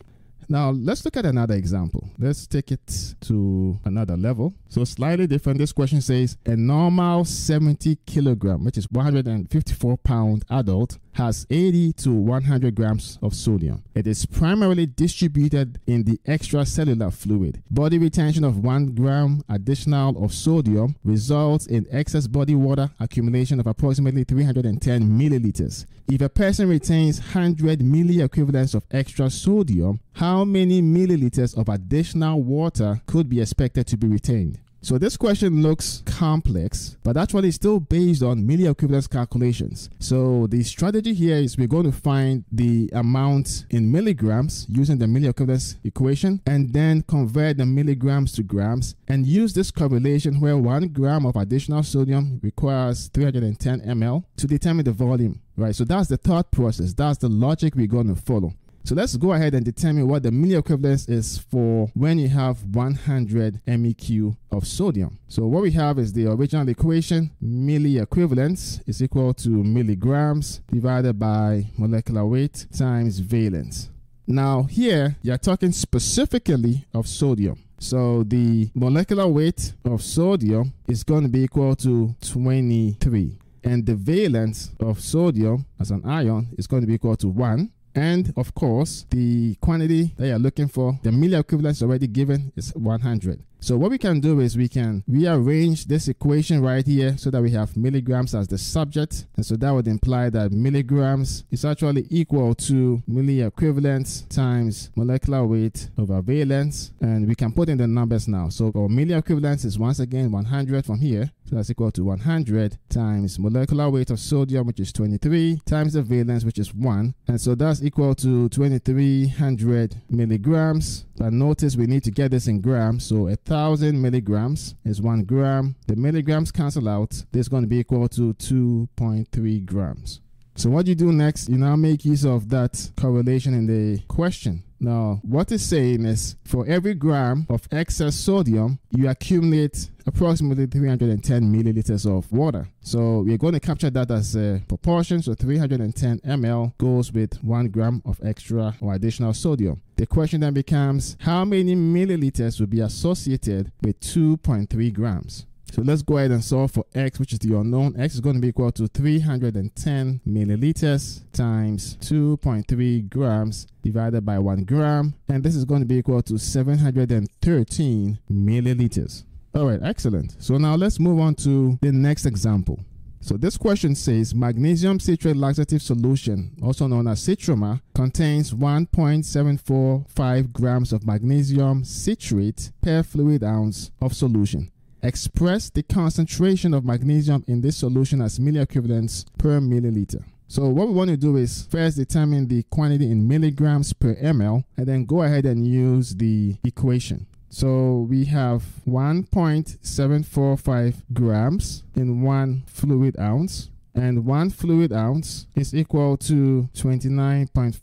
Now, 0.51 0.71
let's 0.71 1.05
look 1.05 1.15
at 1.15 1.27
another 1.27 1.53
example. 1.53 2.09
Let's 2.17 2.47
take 2.47 2.71
it 2.71 3.13
to 3.21 3.79
another 3.85 4.17
level. 4.17 4.55
So, 4.67 4.83
slightly 4.83 5.27
different. 5.27 5.59
This 5.59 5.71
question 5.71 6.01
says 6.01 6.37
a 6.43 6.55
normal 6.55 7.23
70 7.25 7.97
kilogram, 8.07 8.63
which 8.63 8.75
is 8.75 8.87
154 8.89 9.97
pound 9.97 10.45
adult, 10.49 10.97
has 11.19 11.45
80 11.49 11.91
to 11.93 12.13
100 12.13 12.75
grams 12.75 13.19
of 13.21 13.35
sodium. 13.35 13.83
It 13.93 14.07
is 14.07 14.25
primarily 14.25 14.85
distributed 14.85 15.77
in 15.85 16.05
the 16.05 16.17
extracellular 16.25 17.13
fluid. 17.13 17.61
Body 17.69 17.97
retention 17.97 18.45
of 18.45 18.63
1 18.63 18.95
gram 18.95 19.43
additional 19.49 20.23
of 20.23 20.33
sodium 20.33 20.95
results 21.03 21.67
in 21.67 21.85
excess 21.91 22.25
body 22.25 22.55
water 22.55 22.89
accumulation 23.01 23.59
of 23.59 23.67
approximately 23.67 24.23
310 24.23 25.03
milliliters. 25.03 25.85
If 26.07 26.21
a 26.21 26.29
person 26.29 26.69
retains 26.69 27.19
100 27.19 27.81
milliequivalents 27.81 28.73
of 28.73 28.85
extra 28.89 29.29
sodium, 29.29 29.99
how 30.13 30.45
many 30.45 30.81
milliliters 30.81 31.53
of 31.57 31.67
additional 31.67 32.41
water 32.41 33.01
could 33.07 33.27
be 33.27 33.41
expected 33.41 33.87
to 33.87 33.97
be 33.97 34.07
retained? 34.07 34.59
So 34.81 34.97
this 34.97 35.17
question 35.17 35.61
looks 35.61 36.03
complex, 36.05 36.95
but 37.03 37.17
actually 37.17 37.49
it's 37.49 37.55
still 37.55 37.81
based 37.81 38.23
on 38.23 38.47
milliequivalence 38.47 39.09
calculations. 39.09 39.89
So 39.99 40.47
the 40.47 40.63
strategy 40.63 41.13
here 41.13 41.35
is 41.35 41.57
we're 41.57 41.67
going 41.67 41.91
to 41.91 41.91
find 41.91 42.45
the 42.51 42.89
amount 42.93 43.65
in 43.69 43.91
milligrams 43.91 44.65
using 44.69 44.97
the 44.97 45.05
milliequivalence 45.05 45.75
equation 45.83 46.41
and 46.45 46.71
then 46.71 47.01
convert 47.01 47.57
the 47.57 47.65
milligrams 47.65 48.31
to 48.33 48.43
grams 48.43 48.95
and 49.09 49.25
use 49.25 49.53
this 49.53 49.69
correlation 49.69 50.39
where 50.39 50.57
one 50.57 50.87
gram 50.87 51.25
of 51.25 51.35
additional 51.35 51.83
sodium 51.83 52.39
requires 52.41 53.09
310 53.09 53.81
ml 53.81 54.23
to 54.37 54.47
determine 54.47 54.85
the 54.85 54.93
volume, 54.93 55.41
right? 55.57 55.75
So 55.75 55.83
that's 55.83 56.07
the 56.07 56.17
thought 56.17 56.51
process. 56.51 56.93
That's 56.93 57.17
the 57.17 57.29
logic 57.29 57.75
we're 57.75 57.87
going 57.87 58.07
to 58.07 58.15
follow. 58.15 58.53
So 58.89 58.95
let's 58.95 59.15
go 59.17 59.33
ahead 59.33 59.53
and 59.53 59.63
determine 59.63 60.07
what 60.07 60.23
the 60.23 60.31
milli 60.31 60.57
equivalence 60.57 61.07
is 61.07 61.37
for 61.37 61.91
when 61.93 62.17
you 62.17 62.27
have 62.29 62.65
100 62.73 63.61
MEq 63.67 64.35
of 64.51 64.65
sodium. 64.65 65.19
So 65.27 65.45
what 65.45 65.61
we 65.61 65.69
have 65.73 65.99
is 65.99 66.11
the 66.11 66.25
original 66.25 66.67
equation, 66.69 67.29
milli 67.39 68.01
equivalence 68.01 68.81
is 68.87 69.03
equal 69.03 69.35
to 69.35 69.49
milligrams 69.49 70.61
divided 70.71 71.19
by 71.19 71.67
molecular 71.77 72.25
weight 72.25 72.65
times 72.75 73.19
valence. 73.19 73.91
Now 74.25 74.63
here, 74.63 75.17
you're 75.21 75.37
talking 75.37 75.71
specifically 75.71 76.87
of 76.91 77.07
sodium. 77.07 77.63
So 77.77 78.23
the 78.23 78.71
molecular 78.73 79.27
weight 79.27 79.71
of 79.85 80.01
sodium 80.01 80.73
is 80.87 81.03
going 81.03 81.21
to 81.21 81.29
be 81.29 81.43
equal 81.43 81.75
to 81.75 82.15
23. 82.27 83.37
And 83.63 83.85
the 83.85 83.93
valence 83.93 84.71
of 84.79 84.99
sodium 84.99 85.67
as 85.79 85.91
an 85.91 86.03
ion 86.05 86.47
is 86.57 86.65
going 86.65 86.81
to 86.81 86.87
be 86.87 86.95
equal 86.95 87.15
to 87.17 87.27
1 87.27 87.69
and 87.99 88.33
of 88.37 88.55
course, 88.55 89.05
the 89.09 89.55
quantity 89.55 90.13
that 90.17 90.27
you're 90.27 90.39
looking 90.39 90.69
for, 90.69 90.97
the 91.03 91.09
milli 91.09 91.37
equivalence 91.37 91.81
already 91.83 92.07
given 92.07 92.53
is 92.55 92.73
100. 92.73 93.43
So 93.61 93.75
what 93.77 93.91
we 93.91 93.97
can 93.97 94.21
do 94.21 94.39
is 94.39 94.55
we 94.55 94.69
can 94.69 95.03
rearrange 95.05 95.85
this 95.85 96.07
equation 96.07 96.61
right 96.61 96.85
here 96.85 97.17
so 97.17 97.29
that 97.29 97.41
we 97.41 97.51
have 97.51 97.75
milligrams 97.75 98.33
as 98.33 98.47
the 98.47 98.57
subject. 98.57 99.25
And 99.35 99.45
so 99.45 99.57
that 99.57 99.71
would 99.71 99.87
imply 99.87 100.29
that 100.29 100.53
milligrams 100.53 101.43
is 101.51 101.65
actually 101.65 102.07
equal 102.09 102.55
to 102.55 103.03
milli 103.09 103.45
equivalents 103.45 104.21
times 104.29 104.91
molecular 104.95 105.45
weight 105.45 105.89
over 105.97 106.21
valence. 106.21 106.91
And 107.01 107.27
we 107.27 107.35
can 107.35 107.51
put 107.51 107.67
in 107.67 107.77
the 107.77 107.87
numbers 107.87 108.29
now. 108.29 108.47
So 108.47 108.67
our 108.67 108.87
milli 108.87 109.17
equivalence 109.17 109.65
is 109.65 109.77
once 109.77 109.99
again 109.99 110.31
100 110.31 110.85
from 110.85 110.99
here. 110.99 111.29
So 111.49 111.55
that's 111.55 111.71
equal 111.71 111.89
to 111.93 112.03
100 112.03 112.77
times 112.89 113.39
molecular 113.39 113.89
weight 113.89 114.11
of 114.11 114.19
sodium, 114.19 114.67
which 114.67 114.79
is 114.79 114.93
23, 114.93 115.59
times 115.65 115.93
the 115.93 116.03
valence, 116.03 116.43
which 116.43 116.59
is 116.59 116.75
1. 116.75 117.15
And 117.27 117.41
so 117.41 117.55
that's 117.55 117.81
equal 117.81 118.13
to 118.15 118.49
2300 118.49 119.95
milligrams. 120.11 121.05
But 121.17 121.33
notice 121.33 121.75
we 121.75 121.87
need 121.87 122.03
to 122.03 122.11
get 122.11 122.29
this 122.29 122.45
in 122.45 122.61
grams. 122.61 123.05
So 123.05 123.29
a 123.29 123.35
thousand 123.35 123.99
milligrams 123.99 124.75
is 124.85 125.01
one 125.01 125.23
gram. 125.23 125.75
The 125.87 125.95
milligrams 125.95 126.51
cancel 126.51 126.87
out. 126.87 127.23
This 127.31 127.41
is 127.41 127.49
going 127.49 127.63
to 127.63 127.67
be 127.67 127.79
equal 127.79 128.07
to 128.09 128.35
2.3 128.35 129.65
grams. 129.65 130.21
So 130.53 130.69
what 130.69 130.85
you 130.85 130.93
do 130.93 131.11
next, 131.11 131.49
you 131.49 131.57
now 131.57 131.75
make 131.75 132.05
use 132.05 132.25
of 132.25 132.49
that 132.49 132.91
correlation 132.95 133.55
in 133.55 133.65
the 133.65 134.03
question. 134.07 134.61
Now, 134.79 135.19
what 135.23 135.51
it's 135.51 135.63
saying 135.63 136.05
is 136.05 136.35
for 136.45 136.65
every 136.65 136.93
gram 136.93 137.45
of 137.49 137.67
excess 137.71 138.15
sodium, 138.15 138.79
you 138.91 139.09
accumulate 139.09 139.89
approximately 140.05 140.65
310 140.65 141.43
milliliters 141.43 142.05
of 142.05 142.31
water. 142.31 142.67
So 142.81 143.21
we're 143.21 143.37
going 143.37 143.53
to 143.53 143.59
capture 143.59 143.89
that 143.89 144.09
as 144.09 144.35
a 144.35 144.61
proportion. 144.67 145.21
So 145.21 145.33
310 145.33 146.19
ml 146.19 146.77
goes 146.77 147.11
with 147.11 147.43
one 147.43 147.67
gram 147.67 148.01
of 148.05 148.19
extra 148.23 148.75
or 148.81 148.93
additional 148.93 149.33
sodium. 149.33 149.81
The 149.97 150.07
question 150.07 150.41
then 150.41 150.53
becomes 150.53 151.17
how 151.19 151.43
many 151.45 151.75
milliliters 151.75 152.59
will 152.59 152.67
be 152.67 152.79
associated 152.79 153.71
with 153.81 153.99
2.3 153.99 154.93
grams? 154.93 155.45
So 155.71 155.81
let's 155.81 156.01
go 156.01 156.17
ahead 156.17 156.31
and 156.31 156.43
solve 156.43 156.71
for 156.71 156.85
x, 156.95 157.19
which 157.19 157.33
is 157.33 157.39
the 157.39 157.57
unknown. 157.57 157.99
x 157.99 158.15
is 158.15 158.21
going 158.21 158.35
to 158.35 158.41
be 158.41 158.49
equal 158.49 158.71
to 158.71 158.87
310 158.87 160.21
milliliters 160.27 161.21
times 161.31 161.97
2.3 161.97 163.09
grams 163.09 163.67
divided 163.83 164.25
by 164.25 164.39
1 164.39 164.63
gram. 164.63 165.13
And 165.27 165.43
this 165.43 165.55
is 165.55 165.65
going 165.65 165.81
to 165.81 165.85
be 165.85 165.97
equal 165.97 166.21
to 166.23 166.37
713 166.37 168.19
milliliters. 168.31 169.23
All 169.55 169.65
right, 169.65 169.79
excellent. 169.83 170.41
So 170.41 170.57
now 170.57 170.75
let's 170.75 170.99
move 170.99 171.19
on 171.19 171.35
to 171.35 171.77
the 171.81 171.91
next 171.91 172.25
example. 172.25 172.79
So 173.21 173.35
this 173.35 173.57
question 173.57 173.95
says 173.95 174.33
magnesium 174.33 174.97
citrate 174.99 175.35
laxative 175.35 175.81
solution, 175.81 176.55
also 176.63 176.87
known 176.87 177.05
as 177.07 177.19
Citroma, 177.19 177.81
contains 177.93 178.53
1.745 178.53 180.53
grams 180.53 180.93
of 180.93 181.05
magnesium 181.05 181.83
citrate 181.83 182.71
per 182.81 183.03
fluid 183.03 183.43
ounce 183.43 183.91
of 184.01 184.13
solution. 184.13 184.71
Express 185.01 185.69
the 185.69 185.83
concentration 185.83 186.73
of 186.73 186.83
magnesium 186.83 187.45
in 187.47 187.61
this 187.61 187.77
solution 187.77 188.21
as 188.21 188.37
milliequivalents 188.37 189.23
per 189.37 189.61
milliliter. 189.61 190.25
So 190.47 190.67
what 190.67 190.87
we 190.87 190.93
want 190.95 191.11
to 191.11 191.17
do 191.17 191.37
is 191.37 191.67
first 191.69 191.95
determine 191.95 192.47
the 192.47 192.63
quantity 192.63 193.09
in 193.09 193.25
milligrams 193.27 193.93
per 193.93 194.15
ml 194.15 194.65
and 194.75 194.87
then 194.87 195.05
go 195.05 195.21
ahead 195.21 195.45
and 195.45 195.65
use 195.67 196.15
the 196.15 196.57
equation. 196.63 197.27
So 197.49 198.07
we 198.09 198.25
have 198.25 198.63
1.745 198.87 200.95
grams 201.13 201.83
in 201.95 202.21
one 202.21 202.63
fluid 202.67 203.17
ounce 203.19 203.69
and 203.99 204.25
one 204.25 204.49
fluid 204.49 204.93
ounce 204.93 205.47
is 205.55 205.75
equal 205.75 206.15
to 206.17 206.69
29.57 206.73 207.73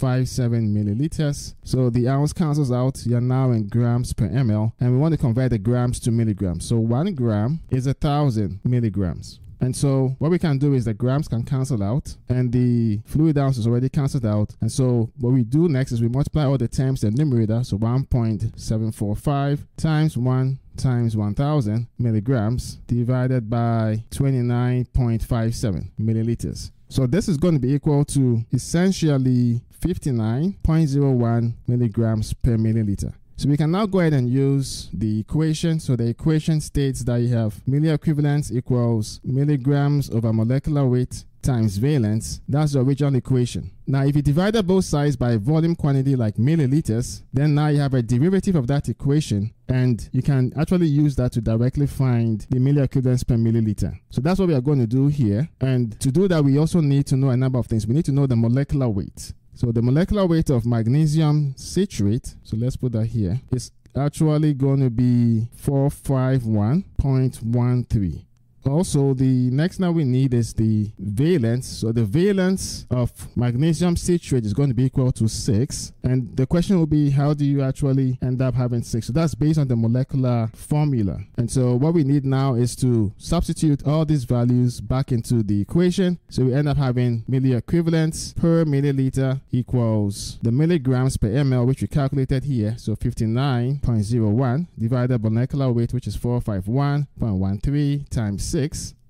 milliliters. 0.73 1.55
So 1.63 1.91
the 1.91 2.09
ounce 2.09 2.33
cancels 2.33 2.73
out. 2.73 3.05
You're 3.05 3.21
now 3.21 3.51
in 3.51 3.69
grams 3.69 4.13
per 4.13 4.29
ml, 4.29 4.73
and 4.81 4.93
we 4.93 4.99
want 4.99 5.13
to 5.13 5.19
convert 5.19 5.51
the 5.51 5.59
grams 5.59 6.01
to 6.01 6.11
milligrams. 6.11 6.67
So 6.67 6.79
one 6.79 7.15
gram 7.15 7.61
is 7.71 7.87
a 7.87 7.95
thousand 7.95 8.61
milligrams. 8.65 9.41
And 9.61 9.75
so 9.75 10.15
what 10.19 10.31
we 10.31 10.39
can 10.39 10.59
do 10.59 10.75
is 10.75 10.85
the 10.85 10.95
grams 10.95 11.29
can 11.29 11.43
cancel 11.43 11.83
out 11.83 12.15
and 12.29 12.53
the 12.53 13.01
fluid 13.07 13.39
ounce 13.39 13.57
is 13.57 13.67
already 13.67 13.89
cancelled 13.89 14.27
out. 14.27 14.55
And 14.61 14.71
so 14.71 15.11
what 15.19 15.33
we 15.33 15.45
do 15.45 15.69
next 15.69 15.93
is 15.93 16.03
we 16.03 16.09
multiply 16.09 16.45
all 16.45 16.59
the 16.59 16.69
terms 16.69 17.05
in 17.05 17.15
the 17.15 17.25
numerator. 17.25 17.65
So 17.65 17.79
1.745 17.79 19.67
times 19.77 20.17
1 20.17 20.59
times 20.77 21.17
1000 21.17 21.87
milligrams 21.99 22.77
divided 22.87 23.49
by 23.51 24.05
29.57 24.11 25.91
milliliters. 26.01 26.71
So 26.89 27.07
this 27.07 27.29
is 27.29 27.37
going 27.37 27.55
to 27.55 27.61
be 27.61 27.73
equal 27.73 28.05
to 28.07 28.45
essentially 28.53 29.61
59.01 29.81 31.53
milligrams 31.67 32.33
per 32.33 32.57
milliliter. 32.57 33.12
So 33.39 33.51
we 33.51 33.57
can 33.59 33.71
now 33.71 33.85
go 33.85 34.01
ahead 34.01 34.15
and 34.15 34.31
use 34.31 34.89
the 34.95 35.21
equation. 35.21 35.79
So 35.79 35.95
the 35.95 36.09
equation 36.09 36.61
states 36.61 37.05
that 37.05 37.21
you 37.21 37.29
have 37.37 37.55
milli 37.69 37.93
equivalence 37.93 38.51
equals 38.51 39.21
milligrams 39.25 40.09
over 40.11 40.33
molecular 40.33 40.87
weight 40.87 41.25
times 41.47 41.77
valence. 41.77 42.41
That's 42.49 42.73
the 42.73 42.81
original 42.81 43.15
equation. 43.15 43.71
Now, 43.87 44.05
if 44.05 44.17
you 44.17 44.23
divide 44.23 44.55
both 44.67 44.85
sides 44.85 45.15
by 45.17 45.37
volume 45.37 45.77
quantity 45.77 46.17
like 46.17 46.35
milliliters, 46.35 47.23
then 47.33 47.55
now 47.55 47.69
you 47.69 47.79
have 47.79 47.95
a 47.95 48.03
derivative 48.03 48.57
of 48.57 48.67
that 48.67 48.89
equation 48.89 49.55
and 49.69 50.09
you 50.13 50.23
can 50.23 50.53
actually 50.59 50.89
use 50.89 51.15
that 51.17 51.31
to 51.33 51.41
directly 51.41 51.87
find 51.87 52.47
the 52.51 52.59
milli 52.59 52.83
equivalence 52.83 53.23
per 53.23 53.37
milliliter. 53.37 53.97
So 54.11 54.21
that's 54.21 54.41
what 54.41 54.49
we 54.49 54.55
are 54.55 54.61
going 54.61 54.81
to 54.81 54.89
do 54.89 55.07
here. 55.07 55.49
And 55.61 55.99
to 56.01 56.11
do 56.11 56.27
that, 56.29 56.45
we 56.45 56.59
also 56.59 56.81
need 56.81 57.07
to 57.07 57.17
know 57.17 57.31
a 57.31 57.37
number 57.37 57.61
of 57.61 57.67
things. 57.67 57.87
We 57.87 57.95
need 57.95 58.07
to 58.07 58.13
know 58.13 58.27
the 58.27 58.37
molecular 58.37 58.89
weight. 58.89 59.33
So 59.55 59.71
the 59.73 59.83
molecular 59.83 60.27
weight 60.27 60.51
of 60.51 60.67
magnesium 60.67 61.55
citrate, 61.57 62.35
so 62.43 62.57
let's 62.57 62.77
put 62.77 62.93
that 62.93 63.07
here, 63.07 63.41
is 63.53 63.71
actually 63.97 64.53
going 64.53 64.81
to 64.81 64.91
be 64.91 65.49
451.13. 65.65 68.26
also 68.73 69.15
the 69.15 69.51
next 69.51 69.79
now 69.79 69.93
we 69.93 70.05
need 70.05 70.35
is 70.35 70.53
the 70.53 70.91
valence. 70.99 71.67
So 71.67 71.93
the 71.93 72.05
valence 72.05 72.85
of 72.91 73.13
magnesium 73.37 73.97
citrate 73.97 74.45
is 74.45 74.53
going 74.53 74.71
to 74.71 74.75
be 74.75 74.87
equal 74.87 75.13
to 75.13 75.29
6. 75.29 75.93
And 76.03 76.37
the 76.37 76.47
question 76.47 76.79
will 76.79 76.87
be 76.87 77.11
how 77.11 77.33
do 77.33 77.45
you 77.45 77.63
actually 77.63 78.19
end 78.23 78.43
up 78.43 78.55
having 78.55 78.83
6? 78.83 79.07
So 79.07 79.13
that's 79.13 79.37
based 79.37 79.59
on 79.59 79.69
the 79.69 79.77
molecular 79.77 80.51
formula. 80.55 81.21
And 81.37 81.49
so 81.51 81.77
what 81.77 81.95
we 81.95 82.03
need 82.03 82.25
now 82.25 82.55
is 82.55 82.75
to 82.77 83.13
substitute 83.19 83.87
all 83.87 84.05
these 84.05 84.25
values 84.25 84.81
back 84.81 85.13
into 85.13 85.43
the 85.43 85.61
equation. 85.61 86.19
So 86.29 86.47
we 86.47 86.55
end 86.55 86.69
up 86.69 86.77
having 86.77 87.23
milli 87.31 87.57
equivalents 87.57 88.33
per 88.33 88.65
milliliter 88.65 89.41
equals 89.53 90.39
the 90.43 90.51
milligrams 90.51 91.17
per 91.17 91.29
ml, 91.29 91.67
which 91.67 91.83
we 91.83 91.89
calculated 91.89 92.45
here. 92.45 92.75
So 92.79 92.97
59.01 92.97 94.67
divided 94.79 95.23
by 95.23 95.29
molecular 95.29 95.71
weight, 95.71 95.93
which 95.93 96.07
is 96.07 96.17
451.13 96.17 98.09
times 98.09 98.45
6 98.45 98.56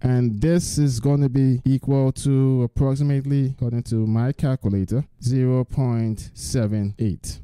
and 0.03 0.41
this 0.41 0.79
is 0.79 1.01
going 1.01 1.21
to 1.21 1.29
be 1.29 1.61
equal 1.65 2.13
to 2.13 2.63
approximately 2.65 3.55
according 3.57 3.83
to 3.83 4.07
my 4.07 4.33
calculator 4.33 5.05
0.78 5.23 7.41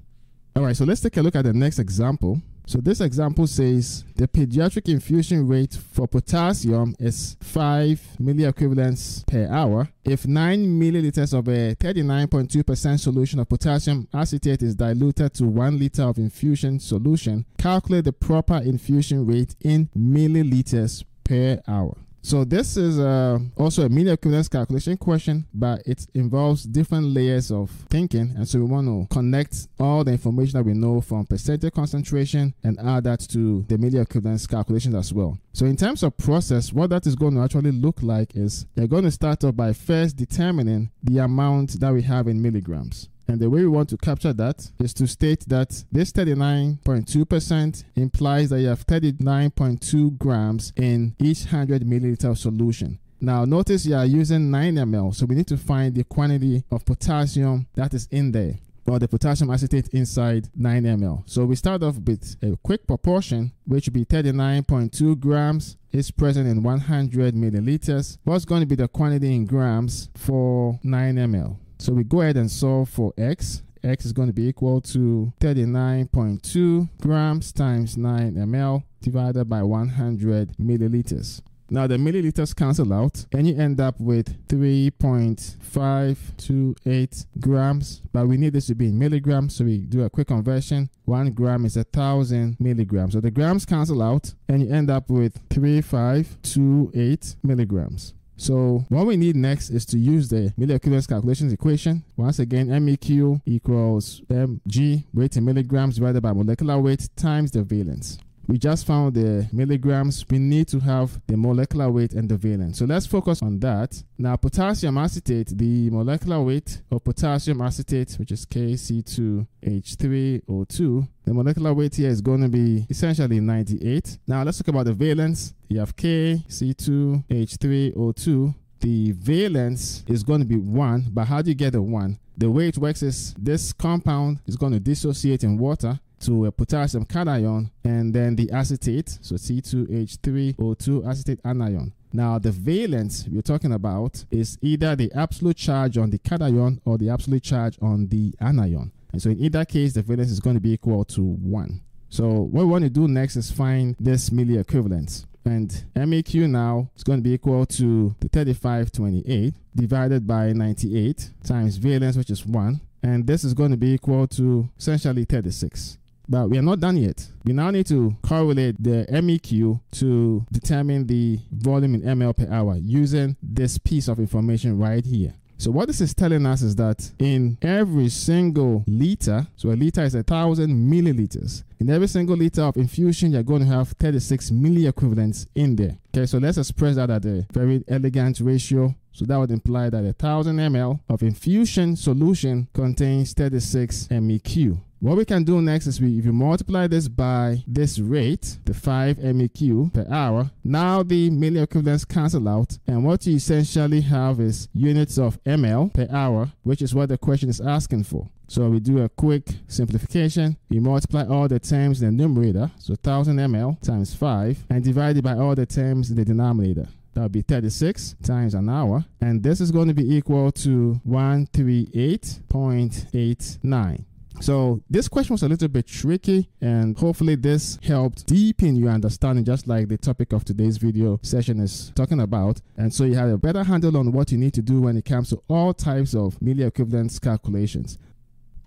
all 0.57 0.63
right 0.63 0.77
so 0.77 0.85
let's 0.85 1.01
take 1.01 1.17
a 1.17 1.23
look 1.23 1.37
at 1.37 1.45
the 1.45 1.53
next 1.53 1.79
example 1.79 2.41
so 2.67 2.81
this 2.81 3.01
example 3.01 3.47
says 3.47 4.05
the 4.17 4.29
pediatric 4.29 4.91
infusion 4.91 5.49
rate 5.49 5.75
for 5.75 6.07
potassium 6.07 6.95
is 6.99 7.37
5 7.41 8.01
milliequivalents 8.21 9.27
per 9.27 9.49
hour. 9.49 9.89
If 10.05 10.27
9 10.27 10.81
milliliters 10.81 11.37
of 11.37 11.49
a 11.49 11.75
39.2% 11.75 13.01
solution 13.01 13.41
of 13.41 13.49
potassium 13.49 14.07
acetate 14.15 14.63
is 14.63 14.77
diluted 14.77 15.35
to 15.35 15.47
1 15.47 15.79
liter 15.79 16.05
of 16.05 16.19
infusion 16.19 16.79
solution, 16.79 17.45
calculate 17.59 18.05
the 18.05 18.13
proper 18.13 18.59
infusion 18.59 19.27
rate 19.27 19.57
in 19.61 19.89
milliliters 19.99 21.05
per 21.33 21.63
hour. 21.67 21.97
So 22.25 22.45
this 22.45 22.77
is 22.77 23.01
uh, 23.01 23.41
also 23.57 23.85
a 23.85 23.89
milli 23.89 24.13
equivalence 24.13 24.47
calculation 24.47 24.97
question, 24.97 25.45
but 25.53 25.83
it 25.85 26.07
involves 26.15 26.63
different 26.63 27.07
layers 27.07 27.51
of 27.51 27.69
thinking. 27.91 28.35
And 28.37 28.47
so 28.47 28.61
we 28.61 28.67
want 28.67 28.87
to 28.87 29.13
connect 29.13 29.67
all 29.81 30.05
the 30.05 30.13
information 30.13 30.59
that 30.59 30.65
we 30.65 30.75
know 30.75 31.01
from 31.01 31.27
percentage 31.27 31.73
concentration 31.73 32.55
and 32.63 32.79
add 32.79 33.05
that 33.05 33.21
to 33.31 33.63
the 33.63 33.77
milli 33.77 34.01
equivalence 34.01 34.47
calculations 34.47 34.95
as 34.95 35.13
well. 35.13 35.37
So 35.53 35.67
in 35.67 35.75
terms 35.75 36.05
of 36.05 36.17
process, 36.17 36.73
what 36.73 36.91
that 36.91 37.07
is 37.09 37.17
going 37.17 37.35
to 37.35 37.41
actually 37.41 37.73
look 37.73 38.03
like 38.03 38.37
is 38.37 38.67
you're 38.77 38.87
going 38.87 39.05
to 39.05 39.11
start 39.11 39.43
off 39.43 39.57
by 39.57 39.73
first 39.73 40.17
determining 40.17 40.91
the 41.03 41.19
amount 41.19 41.81
that 41.81 41.93
we 41.93 42.03
have 42.03 42.29
in 42.29 42.41
milligrams. 42.41 43.09
And 43.29 43.41
the 43.41 43.49
way 43.49 43.61
we 43.61 43.69
want 43.69 43.89
to 43.91 43.97
capture 43.97 44.33
that 44.33 44.71
is 44.79 44.93
to 44.95 45.07
state 45.07 45.45
that 45.49 45.85
this 45.91 46.13
39.2% 46.13 47.85
implies 47.97 48.51
that 48.51 48.61
you 48.61 48.69
have 48.69 48.87
39.2 48.87 50.19
grams 50.19 50.73
in 50.77 51.15
each 51.19 51.45
100 51.45 51.83
milliliter 51.83 52.37
solution. 52.37 52.99
Now 53.21 53.45
notice 53.45 53.87
you 53.87 53.95
are 53.95 54.05
using 54.05 54.51
9 54.51 54.75
ml, 54.75 55.15
so 55.15 55.27
we 55.27 55.37
need 55.37 55.47
to 55.47 55.57
find 55.57 55.95
the 55.95 56.05
quantity 56.05 56.65
of 56.73 56.85
potassium 56.85 57.67
that 57.75 57.95
is 57.95 58.09
in 58.11 58.33
there 58.33 58.59
or 58.87 58.99
the 58.99 59.09
potassium 59.09 59.51
acetate 59.51 59.89
inside 59.89 60.49
9 60.57 60.83
ml. 60.83 61.23
So 61.27 61.45
we 61.45 61.57
start 61.57 61.83
off 61.83 61.99
with 61.99 62.37
a 62.43 62.57
quick 62.63 62.87
proportion, 62.87 63.53
which 63.67 63.87
would 63.87 63.95
be 63.95 64.05
39.2 64.05 65.19
grams 65.21 65.77
is 65.93 66.11
present 66.11 66.49
in 66.49 66.63
100 66.63 67.35
milliliters. 67.35 68.19
What's 68.25 68.45
going 68.45 68.61
to 68.61 68.67
be 68.67 68.75
the 68.75 68.89
quantity 68.89 69.35
in 69.35 69.47
grams 69.47 70.09
for 70.15 70.79
9 70.83 71.17
ml? 71.17 71.57
So 71.83 71.93
we 71.93 72.05
go 72.05 72.21
ahead 72.21 72.37
and 72.37 72.49
solve 72.49 72.89
for 72.89 73.13
x. 73.19 73.65
x 73.83 74.07
is 74.07 74.13
going 74.13 74.29
to 74.29 74.33
be 74.33 74.47
equal 74.47 74.81
to 74.83 75.33
39.2 75.41 76.89
grams 77.01 77.51
times 77.51 77.97
9 77.97 78.35
ml 78.35 78.85
divided 79.01 79.47
by 79.47 79.65
100 79.65 80.57
milliliters. 80.59 81.43
Now 81.71 81.89
the 81.89 81.97
milliliters 81.97 82.55
cancel 82.55 82.93
out 82.93 83.27
and 83.33 83.49
you 83.49 83.59
end 83.59 83.81
up 83.81 83.99
with 83.99 84.47
3.528 84.47 87.27
grams, 87.41 88.03
but 88.13 88.29
we 88.29 88.37
need 88.37 88.53
this 88.53 88.67
to 88.67 88.77
be 88.77 88.87
in 88.87 88.97
milligrams, 88.97 89.57
so 89.57 89.65
we 89.65 89.79
do 89.79 90.05
a 90.05 90.11
quick 90.11 90.29
conversion. 90.29 90.89
One 91.05 91.33
gram 91.33 91.65
is 91.65 91.77
a 91.77 91.83
thousand 91.83 92.59
milligrams. 92.61 93.15
So 93.15 93.21
the 93.21 93.33
grams 93.33 93.67
cancel 93.67 94.05
out 94.05 94.35
and 94.49 94.63
you 94.63 94.73
end 94.73 94.89
up 94.89 95.11
with 95.11 95.41
3528 95.51 97.35
milligrams. 97.43 98.15
So 98.43 98.85
what 98.89 99.07
we 99.07 99.17
need 99.17 99.37
next 99.37 99.71
is 99.71 99.87
to 99.87 99.97
use 99.97 100.29
the 100.29 100.53
equivalence 100.59 101.07
calculations 101.07 101.53
equation. 101.53 102.03
Once 102.17 102.41
again, 102.41 102.67
MEQ 102.67 103.41
equals 103.47 104.21
mg 104.29 105.05
weight 105.15 105.37
in 105.37 105.45
milligrams 105.45 105.95
divided 105.95 106.23
by 106.23 106.33
molecular 106.33 106.77
weight 106.81 107.09
times 107.15 107.53
the 107.53 107.63
valence. 107.63 108.19
We 108.47 108.59
just 108.59 108.87
found 108.87 109.15
the 109.15 109.49
milligrams. 109.53 110.25
We 110.29 110.39
need 110.39 110.69
to 110.69 110.79
have 110.81 111.21
the 111.27 111.37
molecular 111.37 111.91
weight 111.91 112.13
and 112.15 112.29
the 112.29 112.37
valence. 112.37 112.79
So 112.79 112.85
let's 112.85 113.07
focus 113.07 113.43
on 113.43 113.59
that. 113.61 114.03
Now, 114.19 114.37
potassium 114.37 114.99
acetate, 114.99 115.57
the 115.57 115.89
molecular 115.91 116.43
weight 116.43 116.83
of 116.91 117.05
potassium 117.05 117.61
acetate, 117.61 118.17
which 118.19 118.33
is 118.33 118.45
KC2H3O2, 118.47 121.09
the 121.25 121.35
molecular 121.35 121.73
weight 121.73 121.95
here 121.95 122.11
is 122.11 122.21
going 122.21 122.43
to 122.43 122.49
be 122.49 122.85
essentially 122.91 123.39
98. 123.41 124.19
Now, 124.27 124.43
let's 124.43 124.59
talk 124.59 124.67
about 124.69 124.87
the 124.87 124.93
valence. 124.93 125.55
You 125.69 125.79
have 125.79 125.95
KC2H3O2. 125.97 128.55
The 128.81 129.13
valence 129.13 130.03
is 130.09 130.25
going 130.25 130.41
to 130.41 130.47
be 130.47 130.57
1, 130.57 131.11
but 131.13 131.29
how 131.29 131.41
do 131.41 131.51
you 131.51 131.55
get 131.55 131.75
the 131.75 131.81
1? 131.81 132.19
The 132.37 132.51
way 132.51 132.67
it 132.69 132.79
works 132.79 133.03
is 133.03 133.35
this 133.39 133.73
compound 133.73 134.41
is 134.47 134.57
going 134.57 134.73
to 134.73 134.81
dissociate 134.81 135.45
in 135.45 135.59
water 135.59 136.01
to 136.23 136.47
a 136.47 136.53
potassium 136.53 137.05
cation 137.05 137.71
and 137.85 138.15
then 138.15 138.37
the 138.37 138.51
acetate, 138.51 139.19
so 139.21 139.35
C2H3O2 139.35 141.09
acetate 141.09 141.41
anion. 141.45 141.93
Now, 142.13 142.39
the 142.39 142.53
valence 142.53 143.27
we're 143.31 143.43
talking 143.43 143.73
about 143.73 144.25
is 144.31 144.59
either 144.61 144.95
the 144.95 145.11
absolute 145.15 145.57
charge 145.57 145.97
on 145.97 146.11
the 146.11 146.19
cation 146.19 146.81
or 146.85 146.99
the 146.99 147.09
absolute 147.09 147.43
charge 147.43 147.79
on 147.81 148.09
the 148.09 148.35
anion. 148.41 148.93
And 149.13 149.23
so, 149.23 149.31
in 149.31 149.41
either 149.41 149.65
case, 149.65 149.95
the 149.95 150.03
valence 150.03 150.31
is 150.31 150.41
going 150.41 150.57
to 150.57 150.61
be 150.61 150.73
equal 150.73 151.05
to 151.07 151.23
1. 151.23 151.81
So, 152.09 152.29
what 152.29 152.65
we 152.65 152.71
want 152.71 152.85
to 152.85 152.91
do 152.91 153.09
next 153.09 153.37
is 153.37 153.51
find 153.51 153.97
this 153.99 154.31
milli 154.31 154.61
equivalence. 154.61 155.27
And 155.45 155.85
MEQ 155.97 156.49
now 156.49 156.91
is 156.95 157.03
going 157.03 157.19
to 157.19 157.23
be 157.23 157.33
equal 157.33 157.67
to 157.67 158.15
the 158.21 158.29
3528 158.29 159.55
divided 159.75 160.27
by 160.27 160.53
98 160.53 161.31
times 161.43 161.79
valence, 161.79 162.17
which 162.17 162.31
is 162.31 162.47
1. 162.47 162.81
And 163.03 163.27
this 163.27 163.43
is 163.43 163.55
going 163.55 163.73
to 163.73 163.77
be 163.77 163.95
equal 163.95 164.29
to 164.29 164.69
essentially 164.79 165.25
36. 165.25 165.99
But 166.33 166.49
we 166.49 166.57
are 166.57 166.63
not 166.63 166.81
done 166.81 166.97
yet. 166.97 167.29
We 167.45 167.53
now 167.53 167.71
need 167.71 167.85
to 167.89 168.17
correlate 168.23 168.83
the 168.83 169.05
MEQ 169.11 169.79
to 169.99 170.47
determine 170.51 171.07
the 171.07 171.39
volume 171.51 171.95
in 171.95 172.01
ml 172.01 172.35
per 172.35 172.51
hour 172.51 172.77
using 172.77 173.37
this 173.43 173.77
piece 173.77 174.09
of 174.09 174.19
information 174.19 174.79
right 174.79 175.05
here. 175.05 175.35
So 175.59 175.71
what 175.71 175.89
this 175.89 176.01
is 176.01 176.15
telling 176.15 176.47
us 176.47 176.63
is 176.63 176.75
that 176.77 177.11
in 177.19 177.59
every 177.61 178.09
single 178.09 178.83
liter, 178.87 179.47
so 179.57 179.69
a 179.69 179.77
liter 179.77 180.05
is 180.05 180.15
a 180.15 180.23
thousand 180.23 180.71
milliliters. 180.91 181.65
In 181.79 181.91
every 181.91 182.09
single 182.09 182.37
liter 182.37 182.63
of 182.63 182.79
infusion, 182.79 183.33
you're 183.33 183.43
going 183.43 183.61
to 183.61 183.69
have 183.69 183.89
36 184.01 184.53
milli 184.53 184.89
equivalents 184.89 185.47
in 185.55 185.77
there. 185.77 185.99
Okay, 186.17 186.25
so 186.25 186.39
let's 186.39 186.57
express 186.57 186.97
that 186.97 187.11
at 187.11 187.27
a 187.27 187.47
very 187.53 187.85
elegant 187.89 188.41
ratio. 188.41 188.95
So 189.13 189.27
that 189.27 189.37
would 189.37 189.51
imply 189.51 189.91
that 189.91 190.03
a 190.03 190.15
thousand 190.15 190.57
ml 190.57 190.99
of 191.11 191.23
infusion 191.23 191.95
solution 191.95 192.69
contains 192.73 193.35
36 193.35 194.09
MEQ. 194.09 194.81
What 195.03 195.17
we 195.17 195.25
can 195.25 195.43
do 195.43 195.61
next 195.61 195.89
is 195.89 196.01
we, 196.01 196.17
if 196.17 196.25
you 196.25 196.33
multiply 196.33 196.87
this 196.87 197.09
by 197.09 197.65
this 197.67 197.99
rate, 197.99 198.59
the 198.65 198.73
5 198.73 199.17
MEQ 199.17 199.93
per 199.93 200.07
hour, 200.09 200.53
now 200.63 201.03
the 201.03 201.29
milli 201.29 201.61
equivalents 201.61 202.05
cancel 202.05 202.49
out. 202.49 202.79
And 202.87 203.05
what 203.05 203.27
you 203.27 203.35
essentially 203.35 204.03
have 204.03 204.39
is 204.39 204.69
units 204.73 205.19
of 205.19 205.43
ml 205.43 205.93
per 205.93 206.07
hour, 206.09 206.53
which 206.63 206.83
is 206.83 206.95
what 206.95 207.09
the 207.09 207.19
question 207.19 207.49
is 207.49 207.61
asking 207.61 208.05
for. 208.05 208.29
So 208.47 208.69
we 208.69 208.79
do 208.79 209.03
a 209.03 209.09
quick 209.09 209.49
simplification. 209.67 210.57
We 210.71 210.79
multiply 210.79 211.27
all 211.27 211.49
the 211.49 211.59
terms 211.59 212.01
in 212.01 212.07
the 212.07 212.13
numerator, 212.23 212.71
so 212.79 212.93
1000 212.93 213.37
ml 213.39 213.81
times 213.81 214.15
5, 214.15 214.67
and 214.71 214.85
divide 214.85 215.17
it 215.17 215.23
by 215.23 215.35
all 215.35 215.57
the 215.57 215.67
terms 215.67 216.11
in 216.11 216.17
the 216.17 216.25
denominator. 216.25 216.87
That 217.15 217.23
would 217.23 217.33
be 217.33 217.43
36 217.43 218.15
times 218.23 218.55
an 218.55 218.69
hour. 218.69 219.05
And 219.21 219.43
this 219.43 219.61
is 219.61 219.73
going 219.73 219.89
to 219.89 219.95
be 219.95 220.15
equal 220.15 220.53
to 220.53 221.01
138.89. 221.09 224.05
So 224.41 224.83
this 224.91 225.09
question 225.09 225.35
was 225.35 225.43
a 225.43 225.49
little 225.49 225.69
bit 225.69 225.87
tricky 225.87 226.49
and 226.61 226.97
hopefully 226.99 227.37
this 227.37 227.79
helped 227.83 228.27
deepen 228.27 228.77
your 228.77 228.91
understanding 228.91 229.45
just 229.45 229.69
like 229.69 229.89
the 229.89 229.99
topic 229.99 230.33
of 230.33 230.45
today's 230.45 230.79
video 230.79 231.21
session 231.23 231.61
is 231.61 231.93
talking 231.95 232.21
about. 232.21 232.61
And 232.77 232.93
so 232.93 233.05
you 233.05 233.15
have 233.15 233.31
a 233.31 233.39
better 233.39 233.63
handle 233.63 233.97
on 233.97 234.13
what 234.13 234.33
you 234.33 234.39
need 234.39 234.55
to 234.55 234.63
do 234.63 234.81
when 234.83 234.97
it 234.97 235.05
comes 235.05 235.31
to 235.31 235.43
all 235.49 235.73
types 235.73 236.15
of 236.15 236.39
milli 236.41 236.67
equivalence 236.67 237.19
calculations. 237.19 237.99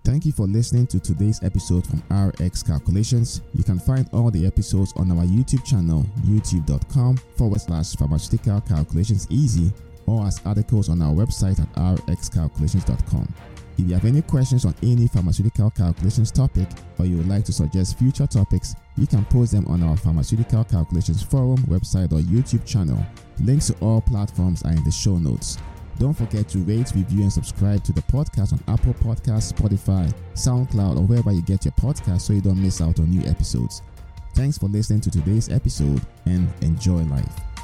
Thank 0.06 0.26
you 0.28 0.32
for 0.32 0.46
listening 0.46 0.86
to 0.88 1.00
today's 1.00 1.42
episode 1.42 1.84
from 1.88 2.04
RX 2.16 2.62
Calculations. 2.62 3.42
You 3.56 3.64
can 3.64 3.80
find 3.80 4.08
all 4.14 4.30
the 4.30 4.46
episodes 4.46 4.94
on 4.98 5.10
our 5.12 5.26
YouTube 5.26 5.66
channel, 5.66 6.06
youtube.com 6.28 7.18
forward 7.36 7.60
slash 7.60 7.94
pharmaceutical 7.96 8.62
calculations 8.62 9.26
easy, 9.32 9.74
or 10.06 10.28
as 10.28 10.40
articles 10.46 10.90
on 10.90 11.02
our 11.02 11.12
website 11.12 11.60
at 11.60 11.74
rxcalculations.com. 11.74 13.55
If 13.78 13.88
you 13.88 13.94
have 13.94 14.06
any 14.06 14.22
questions 14.22 14.64
on 14.64 14.74
any 14.82 15.08
pharmaceutical 15.08 15.70
calculations 15.70 16.32
topic 16.32 16.68
or 16.98 17.06
you 17.06 17.18
would 17.18 17.28
like 17.28 17.44
to 17.46 17.52
suggest 17.52 18.00
future 18.00 18.26
topics, 18.26 18.76
you 18.96 19.06
can 19.06 19.26
post 19.26 19.52
them 19.52 19.68
on 19.68 19.84
our 19.84 19.98
Pharmaceutical 19.98 20.64
Calculations 20.64 21.22
Forum 21.22 21.58
website 21.68 22.14
or 22.14 22.22
YouTube 22.22 22.66
channel. 22.66 23.06
Links 23.42 23.68
to 23.68 23.76
all 23.82 24.00
platforms 24.00 24.64
are 24.64 24.72
in 24.72 24.84
the 24.86 24.92
show 24.92 25.18
notes. 25.18 25.58
Don't 26.00 26.14
forget 26.14 26.48
to 26.50 26.60
rate, 26.60 26.92
review, 26.96 27.24
and 27.24 27.32
subscribe 27.32 27.84
to 27.84 27.92
the 27.92 28.02
podcast 28.04 28.54
on 28.54 28.74
Apple 28.74 28.94
Podcasts, 28.94 29.52
Spotify, 29.54 30.14
SoundCloud, 30.34 30.98
or 30.98 31.04
wherever 31.04 31.32
you 31.32 31.42
get 31.42 31.66
your 31.66 31.74
podcasts 31.74 32.22
so 32.22 32.34
you 32.34 32.42
don't 32.42 32.62
miss 32.62 32.82
out 32.82 33.00
on 33.00 33.10
new 33.10 33.28
episodes. 33.30 33.82
Thanks 34.36 34.58
for 34.58 34.68
listening 34.68 35.02
to 35.02 35.12
today's 35.12 35.50
episode 35.50 36.02
and 36.26 36.48
enjoy 36.62 37.04
life. 37.04 37.55